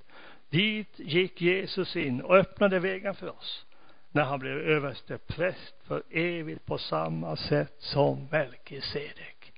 Dit 0.51 0.99
gick 0.99 1.41
Jesus 1.41 1.97
in 1.97 2.21
och 2.23 2.37
öppnade 2.37 2.79
vägen 2.79 3.15
för 3.15 3.29
oss 3.29 3.67
när 4.13 4.25
han 4.25 4.39
blev 4.39 4.59
överste 4.59 5.19
präst 5.19 5.75
för 5.87 6.03
evigt 6.11 6.67
på 6.67 6.79
samma 6.79 7.37
sätt 7.37 7.75
som 7.79 8.29
Melkisedek. 8.31 9.53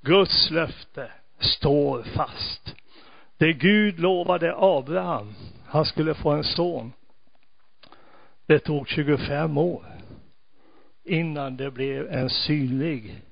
Guds 0.00 0.50
löfte 0.50 1.12
står 1.38 2.02
fast. 2.02 2.74
Det 3.36 3.52
Gud 3.52 4.00
lovade 4.00 4.54
Abraham, 4.56 5.34
han 5.66 5.84
skulle 5.84 6.14
få 6.14 6.30
en 6.30 6.44
son. 6.44 6.92
Det 8.46 8.58
tog 8.58 8.88
25 8.88 9.58
år 9.58 9.84
innan 11.04 11.56
det 11.56 11.70
blev 11.70 12.12
en 12.12 12.30
synlig 12.30 13.22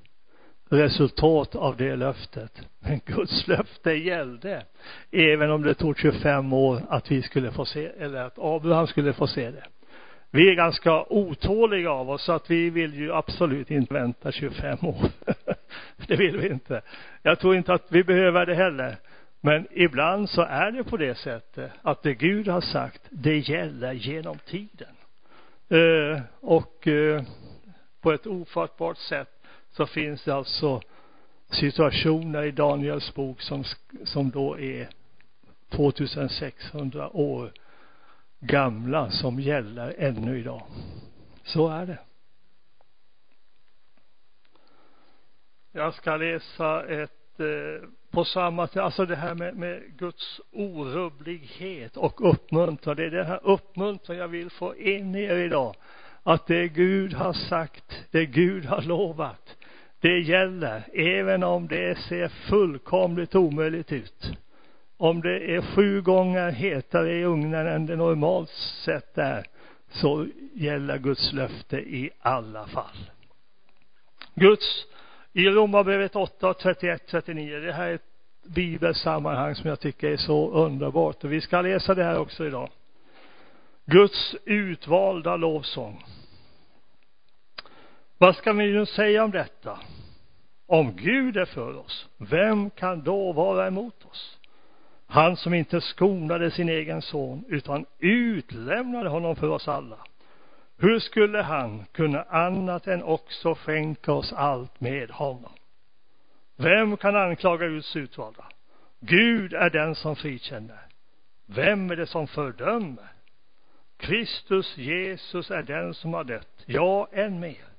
resultat 0.69 1.55
av 1.55 1.77
det 1.77 1.97
löftet. 1.97 2.69
Men 2.81 3.01
Guds 3.05 3.49
löfte 3.49 3.93
gällde, 3.93 4.63
även 5.11 5.51
om 5.51 5.63
det 5.63 5.75
tog 5.75 5.99
25 5.99 6.53
år 6.53 6.83
att 6.89 7.11
vi 7.11 7.23
skulle 7.23 7.51
få 7.51 7.65
se, 7.65 7.87
eller 7.87 8.23
att 8.23 8.39
Abraham 8.39 8.87
skulle 8.87 9.13
få 9.13 9.27
se 9.27 9.51
det. 9.51 9.65
Vi 10.31 10.51
är 10.51 10.55
ganska 10.55 11.05
otåliga 11.09 11.91
av 11.91 12.11
oss, 12.11 12.23
så 12.23 12.33
att 12.33 12.51
vi 12.51 12.71
vill 12.71 12.95
ju 12.95 13.13
absolut 13.13 13.71
inte 13.71 13.95
vänta 13.95 14.33
25 14.33 14.79
år. 14.83 15.11
det 16.07 16.17
vill 16.17 16.37
vi 16.39 16.49
inte. 16.49 16.83
Jag 17.23 17.39
tror 17.39 17.57
inte 17.57 17.75
att 17.75 17.87
vi 17.89 18.05
behöver 18.05 18.47
det 18.47 18.55
heller. 18.55 18.97
Men 19.41 19.67
ibland 19.71 20.31
så 20.31 20.43
är 20.43 20.71
det 20.71 20.85
på 20.85 20.97
det 20.97 21.15
sättet 21.15 21.73
att 21.83 22.03
det 22.03 22.15
Gud 22.15 22.49
har 22.49 22.61
sagt, 22.61 23.03
det 23.11 23.39
gäller 23.39 23.93
genom 23.93 24.39
tiden. 24.39 24.89
Eh, 25.69 26.21
och 26.41 26.89
eh, 26.89 27.23
på 28.03 28.13
ett 28.13 28.27
ofattbart 28.27 28.97
sätt 28.97 29.36
så 29.77 29.87
finns 29.87 30.25
det 30.25 30.35
alltså 30.35 30.81
situationer 31.51 32.43
i 32.43 32.51
Daniels 32.51 33.15
bok 33.15 33.41
som, 33.41 33.65
som 34.05 34.31
då 34.31 34.59
är 34.59 34.89
2600 35.71 37.17
år 37.17 37.53
gamla 38.41 39.11
som 39.11 39.41
gäller 39.41 39.95
ännu 39.99 40.39
idag. 40.39 40.63
Så 41.45 41.69
är 41.69 41.87
det. 41.87 41.99
Jag 45.73 45.95
ska 45.95 46.17
läsa 46.17 46.87
ett 46.87 47.41
eh, 47.41 47.89
på 48.11 48.25
samma 48.25 48.67
sätt, 48.67 48.77
alltså 48.77 49.07
det 49.07 49.17
här 49.17 49.35
med, 49.35 49.57
med 49.57 49.83
Guds 49.99 50.41
orubblighet 50.53 51.97
och 51.97 52.31
uppmuntran. 52.31 52.97
Det 52.97 53.05
är 53.05 53.11
den 53.11 53.27
här 53.27 53.41
uppmuntran 53.43 54.17
jag 54.17 54.29
vill 54.29 54.51
få 54.51 54.77
in 54.77 55.15
er 55.15 55.37
idag. 55.37 55.75
Att 56.23 56.47
det 56.47 56.69
Gud 56.69 57.15
har 57.15 57.33
sagt, 57.33 58.05
det 58.11 58.27
Gud 58.27 58.65
har 58.65 58.83
lovat, 58.83 59.57
det 60.01 60.19
gäller 60.19 60.83
även 60.95 61.43
om 61.43 61.69
det 61.69 61.99
ser 61.99 62.29
fullkomligt 62.29 63.35
omöjligt 63.35 63.93
ut. 63.93 64.31
Om 64.97 65.21
det 65.21 65.55
är 65.55 65.63
sju 65.63 66.03
gånger 66.03 66.51
hetare 66.51 67.13
i 67.13 67.25
ugnen 67.25 67.67
än 67.67 67.87
det 67.87 67.97
normalt 67.97 68.51
sett 68.85 69.19
är, 69.19 69.47
så 69.89 70.27
gäller 70.55 70.99
Guds 70.99 71.33
löfte 71.33 71.77
i 71.77 72.11
alla 72.21 72.67
fall. 72.67 73.11
Guds, 74.35 74.87
i 75.33 75.49
Romarbrevet 75.49 76.17
8, 76.17 76.55
31, 76.55 77.03
39, 77.11 77.61
det 77.61 77.73
här 77.73 77.89
är 77.89 77.95
ett 77.95 78.03
bibelsammanhang 78.47 79.55
som 79.55 79.69
jag 79.69 79.81
tycker 79.81 80.11
är 80.11 80.17
så 80.17 80.51
underbart 80.51 81.25
och 81.25 81.33
vi 81.33 81.41
ska 81.41 81.61
läsa 81.61 81.95
det 81.95 82.05
här 82.05 82.19
också 82.19 82.47
idag. 82.47 82.71
Guds 83.85 84.37
utvalda 84.45 85.37
lovsång. 85.37 86.05
Vad 88.19 88.37
ska 88.37 88.53
vi 88.53 88.73
nu 88.73 88.87
säga 88.87 89.25
om 89.25 89.31
detta? 89.31 89.79
Om 90.67 90.97
Gud 90.97 91.37
är 91.37 91.45
för 91.45 91.77
oss, 91.77 92.09
vem 92.17 92.71
kan 92.71 93.03
då 93.03 93.33
vara 93.33 93.67
emot 93.67 94.05
oss? 94.05 94.39
Han 95.07 95.37
som 95.37 95.55
inte 95.55 95.81
skonade 95.81 96.51
sin 96.51 96.69
egen 96.69 97.03
son, 97.03 97.45
utan 97.49 97.87
utlämnade 97.99 99.09
honom 99.09 99.37
för 99.37 99.49
oss 99.49 99.69
alla. 99.69 99.99
Hur 100.79 100.99
skulle 100.99 101.43
han 101.43 101.85
kunna 101.93 102.23
annat 102.23 102.87
än 102.87 103.03
också 103.03 103.55
skänka 103.55 104.13
oss 104.13 104.33
allt 104.33 104.81
med 104.81 105.11
honom? 105.11 105.53
Vem 106.57 106.97
kan 106.97 107.17
anklaga 107.17 107.69
Guds 107.69 107.97
utvalda? 107.97 108.45
Gud 109.01 109.55
är 109.55 109.71
den 109.71 109.95
som 109.95 110.17
frikänner. 110.17 110.81
Vem 111.47 111.91
är 111.91 111.97
det 111.97 112.07
som 112.07 112.27
fördömer? 112.27 113.13
Kristus 113.97 114.77
Jesus 114.77 115.51
är 115.51 115.63
den 115.63 115.95
som 115.95 116.15
har 116.15 116.25
dött, 116.25 116.63
ja, 116.67 117.09
än 117.13 117.41
mer. 117.41 117.76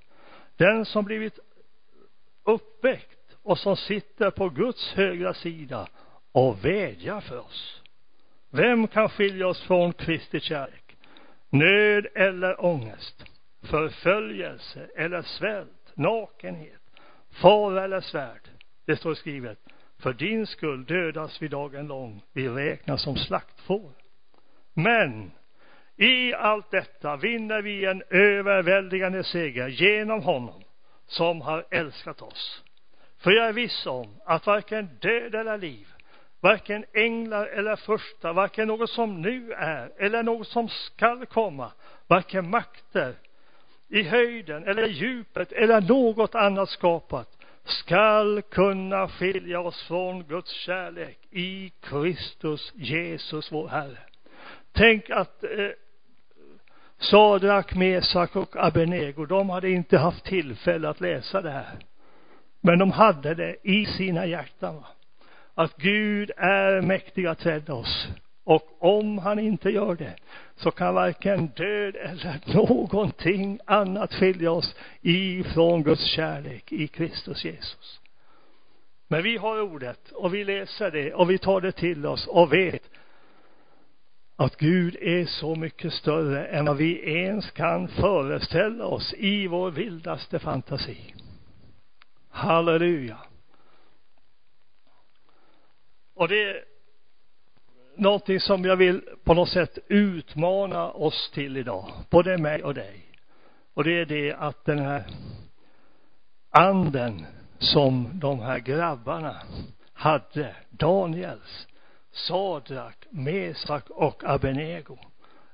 Den 0.57 0.85
som 0.85 1.05
blivit 1.05 1.39
uppväckt 2.43 3.37
och 3.43 3.59
som 3.59 3.75
sitter 3.75 4.31
på 4.31 4.49
Guds 4.49 4.93
högra 4.93 5.33
sida 5.33 5.87
och 6.31 6.65
vädjar 6.65 7.21
för 7.21 7.39
oss. 7.39 7.81
Vem 8.49 8.87
kan 8.87 9.09
skilja 9.09 9.47
oss 9.47 9.61
från 9.61 9.93
Kristi 9.93 10.39
kärlek? 10.39 10.97
Nöd 11.49 12.07
eller 12.15 12.65
ångest, 12.65 13.23
förföljelse 13.61 14.89
eller 14.95 15.21
svält, 15.21 15.91
nakenhet, 15.93 16.81
fara 17.29 17.83
eller 17.83 18.01
svärd. 18.01 18.49
Det 18.85 18.95
står 18.95 19.13
skrivet, 19.13 19.59
för 19.99 20.13
din 20.13 20.47
skull 20.47 20.85
dödas 20.85 21.41
vi 21.41 21.47
dagen 21.47 21.87
lång, 21.87 22.21
vi 22.33 22.49
räknas 22.49 23.01
som 23.03 23.15
slaktfår. 23.15 23.91
Men 24.73 25.31
i 25.97 26.33
allt 26.33 26.71
detta 26.71 27.17
vinner 27.17 27.61
vi 27.61 27.85
en 27.85 28.03
överväldigande 28.09 29.23
seger 29.23 29.67
genom 29.67 30.21
honom 30.21 30.63
som 31.07 31.41
har 31.41 31.65
älskat 31.69 32.21
oss. 32.21 32.63
För 33.19 33.31
jag 33.31 33.47
är 33.47 33.53
viss 33.53 33.85
om 33.85 34.15
att 34.25 34.47
varken 34.47 34.89
död 35.01 35.35
eller 35.35 35.57
liv, 35.57 35.87
varken 36.39 36.85
änglar 36.93 37.45
eller 37.45 37.75
första, 37.75 38.33
varken 38.33 38.67
något 38.67 38.89
som 38.89 39.21
nu 39.21 39.53
är 39.53 39.91
eller 39.97 40.23
något 40.23 40.47
som 40.47 40.69
skall 40.69 41.25
komma, 41.25 41.71
varken 42.07 42.49
makter 42.49 43.15
i 43.87 44.03
höjden 44.03 44.67
eller 44.67 44.87
djupet 44.87 45.51
eller 45.51 45.81
något 45.81 46.35
annat 46.35 46.69
skapat 46.69 47.37
skall 47.63 48.41
kunna 48.41 49.09
skilja 49.09 49.59
oss 49.59 49.87
från 49.87 50.23
Guds 50.23 50.51
kärlek 50.51 51.17
i 51.31 51.71
Kristus 51.81 52.71
Jesus 52.75 53.51
vår 53.51 53.67
Herre. 53.67 53.97
Tänk 54.71 55.09
att 55.09 55.43
eh, 55.43 55.49
Sadrak, 56.99 57.75
Mesak 57.75 58.35
och 58.35 58.55
Abenego, 58.55 59.25
de 59.25 59.49
hade 59.49 59.69
inte 59.69 59.97
haft 59.97 60.25
tillfälle 60.25 60.89
att 60.89 61.01
läsa 61.01 61.41
det 61.41 61.51
här. 61.51 61.79
Men 62.61 62.79
de 62.79 62.91
hade 62.91 63.35
det 63.35 63.55
i 63.63 63.85
sina 63.85 64.25
hjärtan. 64.25 64.83
Att 65.53 65.77
Gud 65.77 66.31
är 66.37 66.81
mäktig 66.81 67.25
att 67.25 67.45
rädda 67.45 67.73
oss. 67.73 68.07
Och 68.43 68.77
om 68.79 69.17
han 69.17 69.39
inte 69.39 69.69
gör 69.69 69.95
det, 69.95 70.15
så 70.55 70.71
kan 70.71 70.95
varken 70.95 71.47
död 71.47 71.95
eller 71.95 72.53
någonting 72.55 73.59
annat 73.65 74.13
skilja 74.13 74.51
oss 74.51 74.75
ifrån 75.01 75.83
Guds 75.83 76.05
kärlek 76.05 76.71
i 76.71 76.87
Kristus 76.87 77.45
Jesus. 77.45 77.99
Men 79.07 79.23
vi 79.23 79.37
har 79.37 79.61
ordet 79.61 80.11
och 80.11 80.33
vi 80.33 80.43
läser 80.43 80.91
det 80.91 81.13
och 81.13 81.29
vi 81.29 81.37
tar 81.37 81.61
det 81.61 81.71
till 81.71 82.05
oss 82.05 82.27
och 82.27 82.53
vet 82.53 82.83
att 84.39 84.57
Gud 84.57 84.95
är 85.01 85.25
så 85.25 85.55
mycket 85.55 85.93
större 85.93 86.47
än 86.47 86.65
vad 86.65 86.77
vi 86.77 87.19
ens 87.19 87.51
kan 87.51 87.87
föreställa 87.87 88.85
oss 88.85 89.13
i 89.13 89.47
vår 89.47 89.71
vildaste 89.71 90.39
fantasi. 90.39 91.13
Halleluja. 92.29 93.17
Och 96.15 96.27
det 96.27 96.43
är 96.43 96.63
någonting 97.95 98.39
som 98.39 98.65
jag 98.65 98.75
vill 98.75 99.01
på 99.23 99.33
något 99.33 99.49
sätt 99.49 99.77
utmana 99.87 100.91
oss 100.91 101.31
till 101.33 101.57
idag, 101.57 101.91
både 102.09 102.37
mig 102.37 102.63
och 102.63 102.73
dig. 102.73 103.05
Och 103.73 103.83
det 103.83 103.99
är 103.99 104.05
det 104.05 104.33
att 104.33 104.65
den 104.65 104.79
här 104.79 105.03
anden 106.49 107.25
som 107.59 108.09
de 108.13 108.39
här 108.39 108.59
grabbarna 108.59 109.41
hade, 109.93 110.55
Daniels, 110.69 111.66
Sadrak, 112.17 113.05
Mesak 113.09 113.89
och 113.89 114.23
Abenego. 114.23 114.97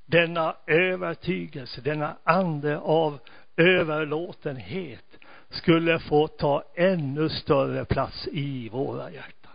Denna 0.05 0.55
övertygelse, 0.67 1.81
denna 1.81 2.15
ande 2.23 2.79
av 2.79 3.19
överlåtenhet 3.57 5.05
skulle 5.49 5.99
få 5.99 6.27
ta 6.27 6.63
ännu 6.75 7.29
större 7.29 7.85
plats 7.85 8.27
i 8.31 8.69
våra 8.69 9.11
hjärtan. 9.11 9.51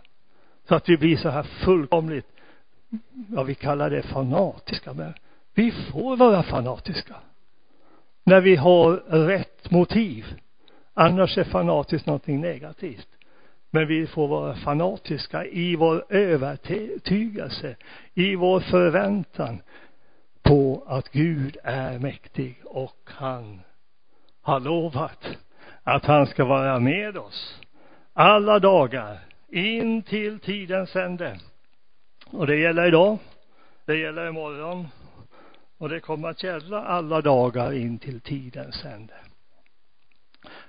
Så 0.69 0.75
att 0.75 0.89
vi 0.89 0.97
blir 0.97 1.17
så 1.17 1.29
här 1.29 1.43
fullkomligt, 1.43 2.27
ja 3.35 3.43
vi 3.43 3.55
kallar 3.55 3.91
det 3.91 4.03
fanatiska, 4.03 4.93
men 4.93 5.15
vi 5.55 5.73
får 5.73 6.17
vara 6.17 6.43
fanatiska. 6.43 7.15
När 8.25 8.41
vi 8.41 8.57
har 8.57 8.93
rätt 9.27 9.71
motiv. 9.71 10.27
Annars 10.95 11.39
är 11.39 11.45
fanatiskt 11.45 12.07
någonting 12.07 12.41
negativt. 12.41 13.09
Men 13.71 13.87
vi 13.87 14.07
får 14.07 14.29
vara 14.29 14.55
fanatiska 14.55 15.45
i 15.45 15.77
vår 15.77 16.05
övertygelse, 16.09 17.77
i 18.15 18.37
vår 18.37 18.61
förväntan 18.61 19.63
på 20.43 20.85
att 20.87 21.09
Gud 21.13 21.57
är 21.63 21.99
mäktig 21.99 22.61
och 22.65 23.01
han 23.05 23.61
har 24.43 24.61
lovat 24.61 25.39
att 25.83 26.05
han 26.05 26.27
ska 26.27 26.45
vara 26.45 26.79
med 26.79 27.17
oss 27.17 27.61
alla 28.13 28.59
dagar 28.59 29.19
in 29.49 30.03
till 30.03 30.39
tidens 30.39 30.97
ände. 30.97 31.39
Och 32.31 32.47
det 32.47 32.57
gäller 32.57 32.87
idag, 32.87 33.19
det 33.85 33.97
gäller 33.97 34.29
imorgon 34.29 34.89
och 35.79 35.89
det 35.89 36.01
kommer 36.01 36.29
att 36.29 36.43
gälla 36.43 36.85
alla 36.85 37.21
dagar 37.21 37.73
in 37.73 37.99
till 37.99 38.21
tidens 38.21 38.85
ände. 38.85 39.15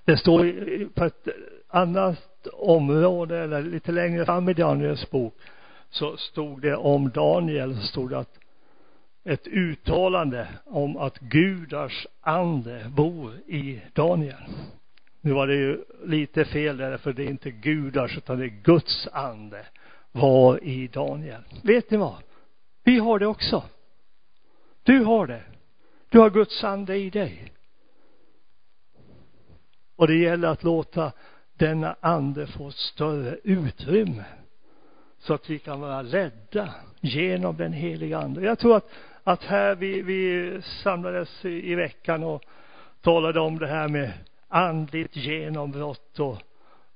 Det 0.06 0.18
står 0.18 0.90
på 0.94 1.06
ett 1.06 1.28
annat 1.68 2.29
område, 2.48 3.40
eller 3.40 3.62
lite 3.62 3.92
längre 3.92 4.26
fram 4.26 4.50
i 4.50 4.54
Daniels 4.54 5.10
bok, 5.10 5.36
så 5.90 6.18
stod 6.18 6.62
det 6.62 6.76
om 6.76 7.10
Daniel, 7.10 7.76
så 7.76 7.82
stod 7.82 8.10
det 8.10 8.20
att 8.20 8.40
ett 9.24 9.48
uttalande 9.48 10.48
om 10.66 10.98
att 10.98 11.20
gudars 11.20 12.08
ande 12.22 12.92
bor 12.96 13.34
i 13.48 13.82
Daniel. 13.94 14.44
Nu 15.22 15.32
var 15.32 15.48
det 15.48 15.56
ju 15.56 15.84
lite 16.06 16.46
fel 16.46 16.78
där, 16.78 16.98
för 16.98 17.14
det 17.14 17.24
är 17.24 17.30
inte 17.30 17.52
gudars, 17.52 18.18
utan 18.18 18.40
det 18.40 18.46
är 18.46 18.62
Guds 18.64 19.08
ande 19.12 19.66
var 20.12 20.64
i 20.64 20.88
Daniel. 20.88 21.44
Vet 21.64 21.92
ni 21.92 21.98
vad? 21.98 22.24
Vi 22.84 23.00
har 23.00 23.20
det 23.20 23.28
också. 23.28 23.64
Du 24.84 25.04
har 25.04 25.28
det. 25.28 25.44
Du 26.10 26.20
har 26.20 26.30
Guds 26.30 26.64
ande 26.64 26.96
i 26.98 27.10
dig. 27.10 27.54
Och 29.96 30.08
det 30.08 30.16
gäller 30.16 30.48
att 30.48 30.64
låta 30.64 31.12
denna 31.60 31.96
ande 32.00 32.48
får 32.48 32.72
större 32.72 33.38
utrymme 33.44 34.24
så 35.20 35.34
att 35.34 35.50
vi 35.50 35.60
kan 35.60 35.80
vara 35.80 36.02
ledda 36.02 36.74
genom 37.00 37.58
den 37.58 37.74
heliga 37.74 38.18
ande. 38.18 38.42
Jag 38.42 38.60
tror 38.60 38.78
att, 38.78 38.90
att 39.24 39.44
här 39.44 39.76
vi, 39.76 40.02
vi 40.02 40.62
samlades 40.84 41.46
i, 41.46 41.72
i 41.72 41.76
veckan 41.76 42.24
och 42.24 42.44
talade 43.02 43.40
om 43.40 43.60
det 43.60 43.68
här 43.68 43.88
med 43.88 44.12
andligt 44.48 45.16
genombrott 45.16 46.20
och 46.20 46.38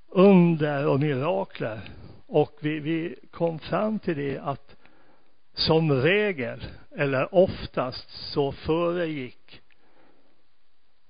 under 0.09 0.87
och 0.87 0.99
mirakler. 0.99 1.81
Och 2.27 2.57
vi, 2.59 2.79
vi 2.79 3.15
kom 3.31 3.59
fram 3.59 3.99
till 3.99 4.17
det 4.17 4.39
att 4.39 4.75
som 5.53 5.91
regel, 5.91 6.63
eller 6.97 7.35
oftast, 7.35 8.09
så 8.09 8.51
föregick 8.51 9.61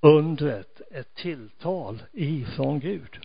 undret 0.02 0.82
ett 0.92 1.16
tilltal 1.16 2.04
ifrån 2.12 2.80
Gud. 2.80 3.20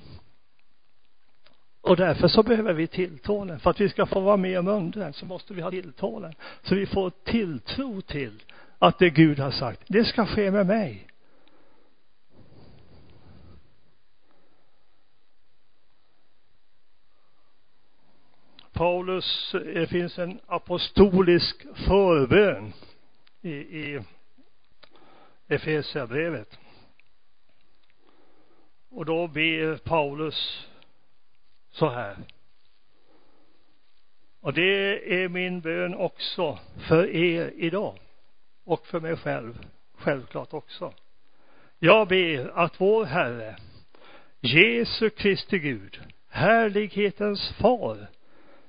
Och 1.89 1.97
därför 1.97 2.29
så 2.29 2.43
behöver 2.43 2.73
vi 2.73 2.87
tilltalen. 2.87 3.61
För 3.61 3.71
att 3.71 3.81
vi 3.81 3.89
ska 3.89 4.07
få 4.07 4.21
vara 4.21 4.37
med 4.37 4.59
om 4.59 4.69
undren 4.69 5.13
så 5.13 5.27
måste 5.27 5.55
vi 5.55 5.61
ha 5.61 5.71
tilltalen. 5.71 6.33
Så 6.63 6.75
vi 6.75 6.87
får 6.87 7.11
tilltro 7.25 8.01
till 8.01 8.43
att 8.79 8.99
det 8.99 9.11
Gud 9.11 9.39
har 9.39 9.51
sagt, 9.51 9.83
det 9.87 10.05
ska 10.05 10.27
ske 10.27 10.51
med 10.51 10.67
mig. 10.67 11.07
Paulus, 18.73 19.53
det 19.53 19.87
finns 19.87 20.19
en 20.19 20.41
apostolisk 20.47 21.67
förbön 21.75 22.73
i, 23.43 23.51
i 23.51 24.01
Efesierbrevet. 25.49 26.59
Och 28.91 29.05
då 29.05 29.27
ber 29.27 29.77
Paulus 29.77 30.69
så 31.79 31.89
här. 31.89 32.17
Och 34.41 34.53
det 34.53 35.23
är 35.23 35.29
min 35.29 35.61
bön 35.61 35.95
också 35.95 36.59
för 36.89 37.17
er 37.17 37.53
idag. 37.57 37.99
Och 38.65 38.87
för 38.87 39.01
mig 39.01 39.17
själv, 39.17 39.59
självklart 39.95 40.53
också. 40.53 40.93
Jag 41.79 42.09
ber 42.09 42.59
att 42.59 42.81
vår 42.81 43.05
Herre, 43.05 43.57
Jesu 44.41 45.11
Kristi 45.11 45.59
Gud, 45.59 46.01
härlighetens 46.29 47.55
far, 47.61 48.07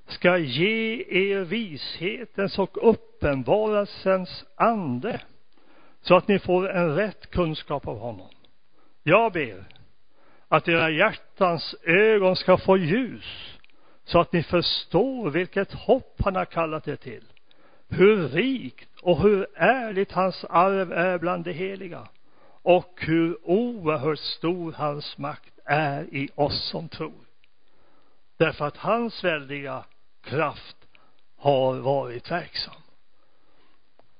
ska 0.07 0.37
ge 0.37 1.05
er 1.09 1.39
vishetens 1.39 2.59
och 2.59 2.89
uppenbarelsens 2.89 4.45
ande 4.55 5.21
så 6.01 6.15
att 6.15 6.27
ni 6.27 6.39
får 6.39 6.69
en 6.69 6.95
rätt 6.95 7.29
kunskap 7.29 7.87
av 7.87 7.99
honom. 7.99 8.29
Jag 9.03 9.33
ber 9.33 9.78
att 10.49 10.67
era 10.67 10.89
hjärtans 10.89 11.75
ögon 11.83 12.35
ska 12.35 12.57
få 12.57 12.77
ljus 12.77 13.59
så 14.03 14.19
att 14.19 14.33
ni 14.33 14.43
förstår 14.43 15.29
vilket 15.29 15.73
hopp 15.73 16.21
han 16.23 16.35
har 16.35 16.45
kallat 16.45 16.87
er 16.87 16.95
till. 16.95 17.23
Hur 17.89 18.27
rikt 18.27 18.99
och 19.01 19.21
hur 19.21 19.47
ärligt 19.55 20.11
hans 20.11 20.45
arv 20.49 20.91
är 20.91 21.17
bland 21.17 21.43
de 21.43 21.53
heliga 21.53 22.07
och 22.61 22.99
hur 23.01 23.49
oerhört 23.49 24.19
stor 24.19 24.71
hans 24.71 25.17
makt 25.17 25.53
är 25.65 26.03
i 26.03 26.29
oss 26.35 26.69
som 26.71 26.89
tror. 26.89 27.25
Därför 28.37 28.65
att 28.65 28.77
hans 28.77 29.23
väldiga 29.23 29.85
kraft 30.21 30.77
har 31.37 31.75
varit 31.75 32.31
verksam. 32.31 32.81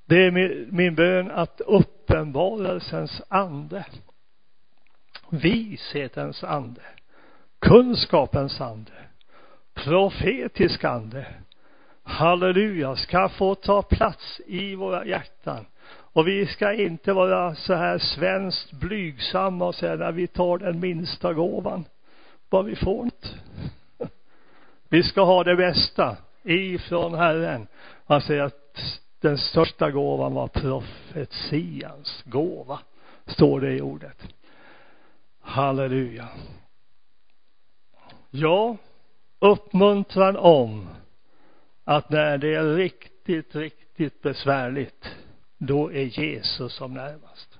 Det 0.06 0.26
är 0.26 0.32
min 0.72 0.96
bön 0.96 1.32
att 1.32 1.62
uppenbarelsens 1.62 3.22
ande 3.28 3.86
vishetens 5.30 6.44
ande, 6.44 6.82
kunskapens 7.60 8.62
ande, 8.62 8.92
profetisk 9.74 10.84
ande, 10.84 11.26
halleluja, 12.04 12.96
ska 12.96 13.30
få 13.30 13.56
ta 13.56 13.82
plats 13.82 14.42
i 14.46 14.76
våra 14.76 15.06
hjärtan. 15.06 15.66
Och 15.92 16.28
vi 16.28 16.46
ska 16.46 16.74
inte 16.74 17.14
vara 17.14 17.56
så 17.56 17.74
här 17.74 17.98
svenskt 17.98 18.72
blygsamma 18.72 19.66
och 19.66 19.76
säga 19.76 19.96
när 19.96 20.12
vi 20.12 20.28
tar 20.28 20.58
den 20.58 20.80
minsta 20.80 21.34
gåvan, 21.34 21.86
vad 22.50 22.66
vi 22.66 22.76
får 22.76 23.06
inte. 23.06 23.28
Vi 24.92 25.04
ska 25.04 25.22
ha 25.22 25.44
det 25.44 25.56
bästa 25.56 26.18
ifrån 26.44 27.14
Herren. 27.14 27.68
Han 28.08 28.22
säger 28.22 28.44
att 28.44 29.00
den 29.22 29.38
största 29.38 29.92
gåvan 29.92 30.34
var 30.34 30.48
profetians 30.48 32.24
gåva, 32.26 32.80
står 33.26 33.62
det 33.62 33.74
i 33.74 33.82
ordet. 33.82 34.28
Halleluja. 35.50 36.28
Ja, 38.30 38.78
uppmuntran 39.40 40.38
om 40.38 40.90
att 41.84 42.10
när 42.10 42.38
det 42.38 42.56
är 42.56 42.76
riktigt, 42.76 43.56
riktigt 43.56 44.22
besvärligt, 44.22 45.16
då 45.58 45.92
är 45.92 46.20
Jesus 46.20 46.74
som 46.74 46.94
närmast. 46.94 47.60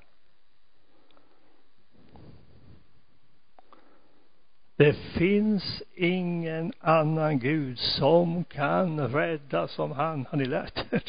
Det 4.76 4.94
finns 4.94 5.84
ingen 5.96 6.74
annan 6.80 7.40
Gud 7.40 7.80
som 7.80 8.44
kan 8.44 9.14
rädda 9.14 9.68
som 9.68 9.92
han. 9.92 10.26
Har 10.30 10.38
ni 10.38 10.46
lärt 10.46 10.94
er 10.94 11.04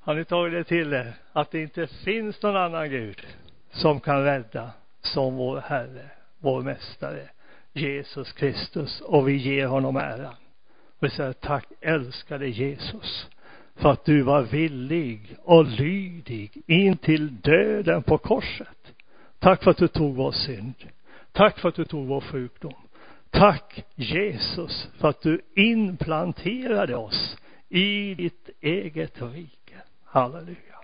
Har 0.00 0.14
ni 0.14 0.24
tagit 0.24 0.52
det 0.52 0.64
till 0.64 0.92
er? 0.92 1.14
Att 1.32 1.50
det 1.50 1.62
inte 1.62 1.86
finns 1.86 2.42
någon 2.42 2.56
annan 2.56 2.90
Gud 2.90 3.26
som 3.70 4.00
kan 4.00 4.24
rädda 4.24 4.72
som 5.06 5.36
vår 5.36 5.60
Herre, 5.60 6.10
vår 6.38 6.62
Mästare, 6.62 7.28
Jesus 7.72 8.32
Kristus 8.32 9.00
och 9.00 9.28
vi 9.28 9.36
ger 9.36 9.66
honom 9.66 9.96
äran. 9.96 10.34
Vi 11.00 11.10
säger 11.10 11.32
tack 11.32 11.66
älskade 11.80 12.48
Jesus 12.48 13.28
för 13.74 13.90
att 13.90 14.04
du 14.04 14.22
var 14.22 14.42
villig 14.42 15.36
och 15.42 15.64
lydig 15.64 16.62
in 16.66 16.96
till 16.96 17.40
döden 17.40 18.02
på 18.02 18.18
korset. 18.18 18.92
Tack 19.38 19.62
för 19.62 19.70
att 19.70 19.76
du 19.76 19.88
tog 19.88 20.16
vår 20.16 20.32
synd. 20.32 20.74
Tack 21.32 21.58
för 21.58 21.68
att 21.68 21.74
du 21.74 21.84
tog 21.84 22.06
vår 22.06 22.20
sjukdom. 22.20 22.74
Tack 23.30 23.84
Jesus 23.94 24.88
för 24.98 25.08
att 25.08 25.22
du 25.22 25.40
implanterade 25.54 26.96
oss 26.96 27.36
i 27.68 28.14
ditt 28.14 28.50
eget 28.60 29.22
rike. 29.22 29.74
Halleluja. 30.04 30.75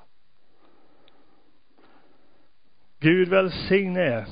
Gud 3.02 3.28
välsigne 3.28 4.00
er. 4.00 4.26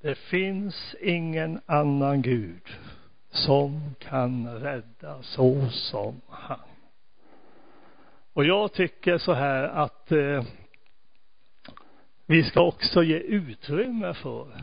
Det 0.00 0.14
finns 0.14 0.94
ingen 1.00 1.60
annan 1.66 2.22
Gud 2.22 2.62
som 3.30 3.94
kan 3.98 4.48
rädda 4.60 5.22
så 5.22 5.68
som 5.70 6.20
han. 6.28 6.60
Och 8.32 8.44
jag 8.44 8.72
tycker 8.72 9.18
så 9.18 9.32
här 9.32 9.62
att 9.62 10.12
eh, 10.12 10.44
vi 12.26 12.42
ska 12.42 12.62
också 12.62 13.02
ge 13.02 13.18
utrymme 13.18 14.14
för 14.14 14.62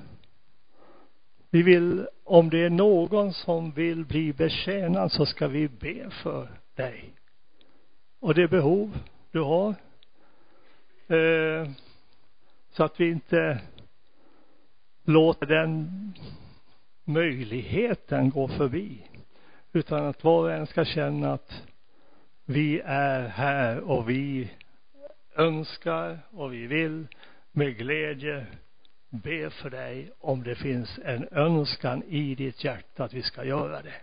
vi 1.49 1.61
vill, 1.61 2.07
om 2.23 2.49
det 2.49 2.65
är 2.65 2.69
någon 2.69 3.33
som 3.33 3.71
vill 3.71 4.05
bli 4.05 4.33
betjänad 4.33 5.11
så 5.11 5.25
ska 5.25 5.47
vi 5.47 5.67
be 5.67 6.09
för 6.09 6.47
dig. 6.75 7.13
Och 8.19 8.33
det 8.33 8.47
behov 8.47 8.97
du 9.31 9.39
har. 9.39 9.75
Eh, 11.07 11.69
så 12.71 12.83
att 12.83 12.99
vi 12.99 13.09
inte 13.09 13.61
låter 15.03 15.45
den 15.45 15.89
möjligheten 17.03 18.29
gå 18.29 18.47
förbi. 18.47 19.07
Utan 19.73 20.05
att 20.05 20.23
var 20.23 20.43
och 20.43 20.51
en 20.51 20.67
ska 20.67 20.85
känna 20.85 21.33
att 21.33 21.63
vi 22.45 22.81
är 22.85 23.27
här 23.27 23.79
och 23.79 24.09
vi 24.09 24.51
önskar 25.35 26.19
och 26.31 26.53
vi 26.53 26.67
vill 26.67 27.07
med 27.51 27.77
glädje 27.77 28.45
be 29.09 29.49
för 29.49 29.69
dig 29.69 30.11
om 30.19 30.43
det 30.43 30.55
finns 30.55 30.99
en 31.03 31.27
önskan 31.31 32.03
i 32.03 32.35
ditt 32.35 32.63
hjärta 32.63 33.03
att 33.03 33.13
vi 33.13 33.21
ska 33.21 33.43
göra 33.43 33.81
det. 33.81 34.01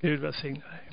Gud 0.00 0.20
välsigne 0.20 0.60
dig. 0.60 0.90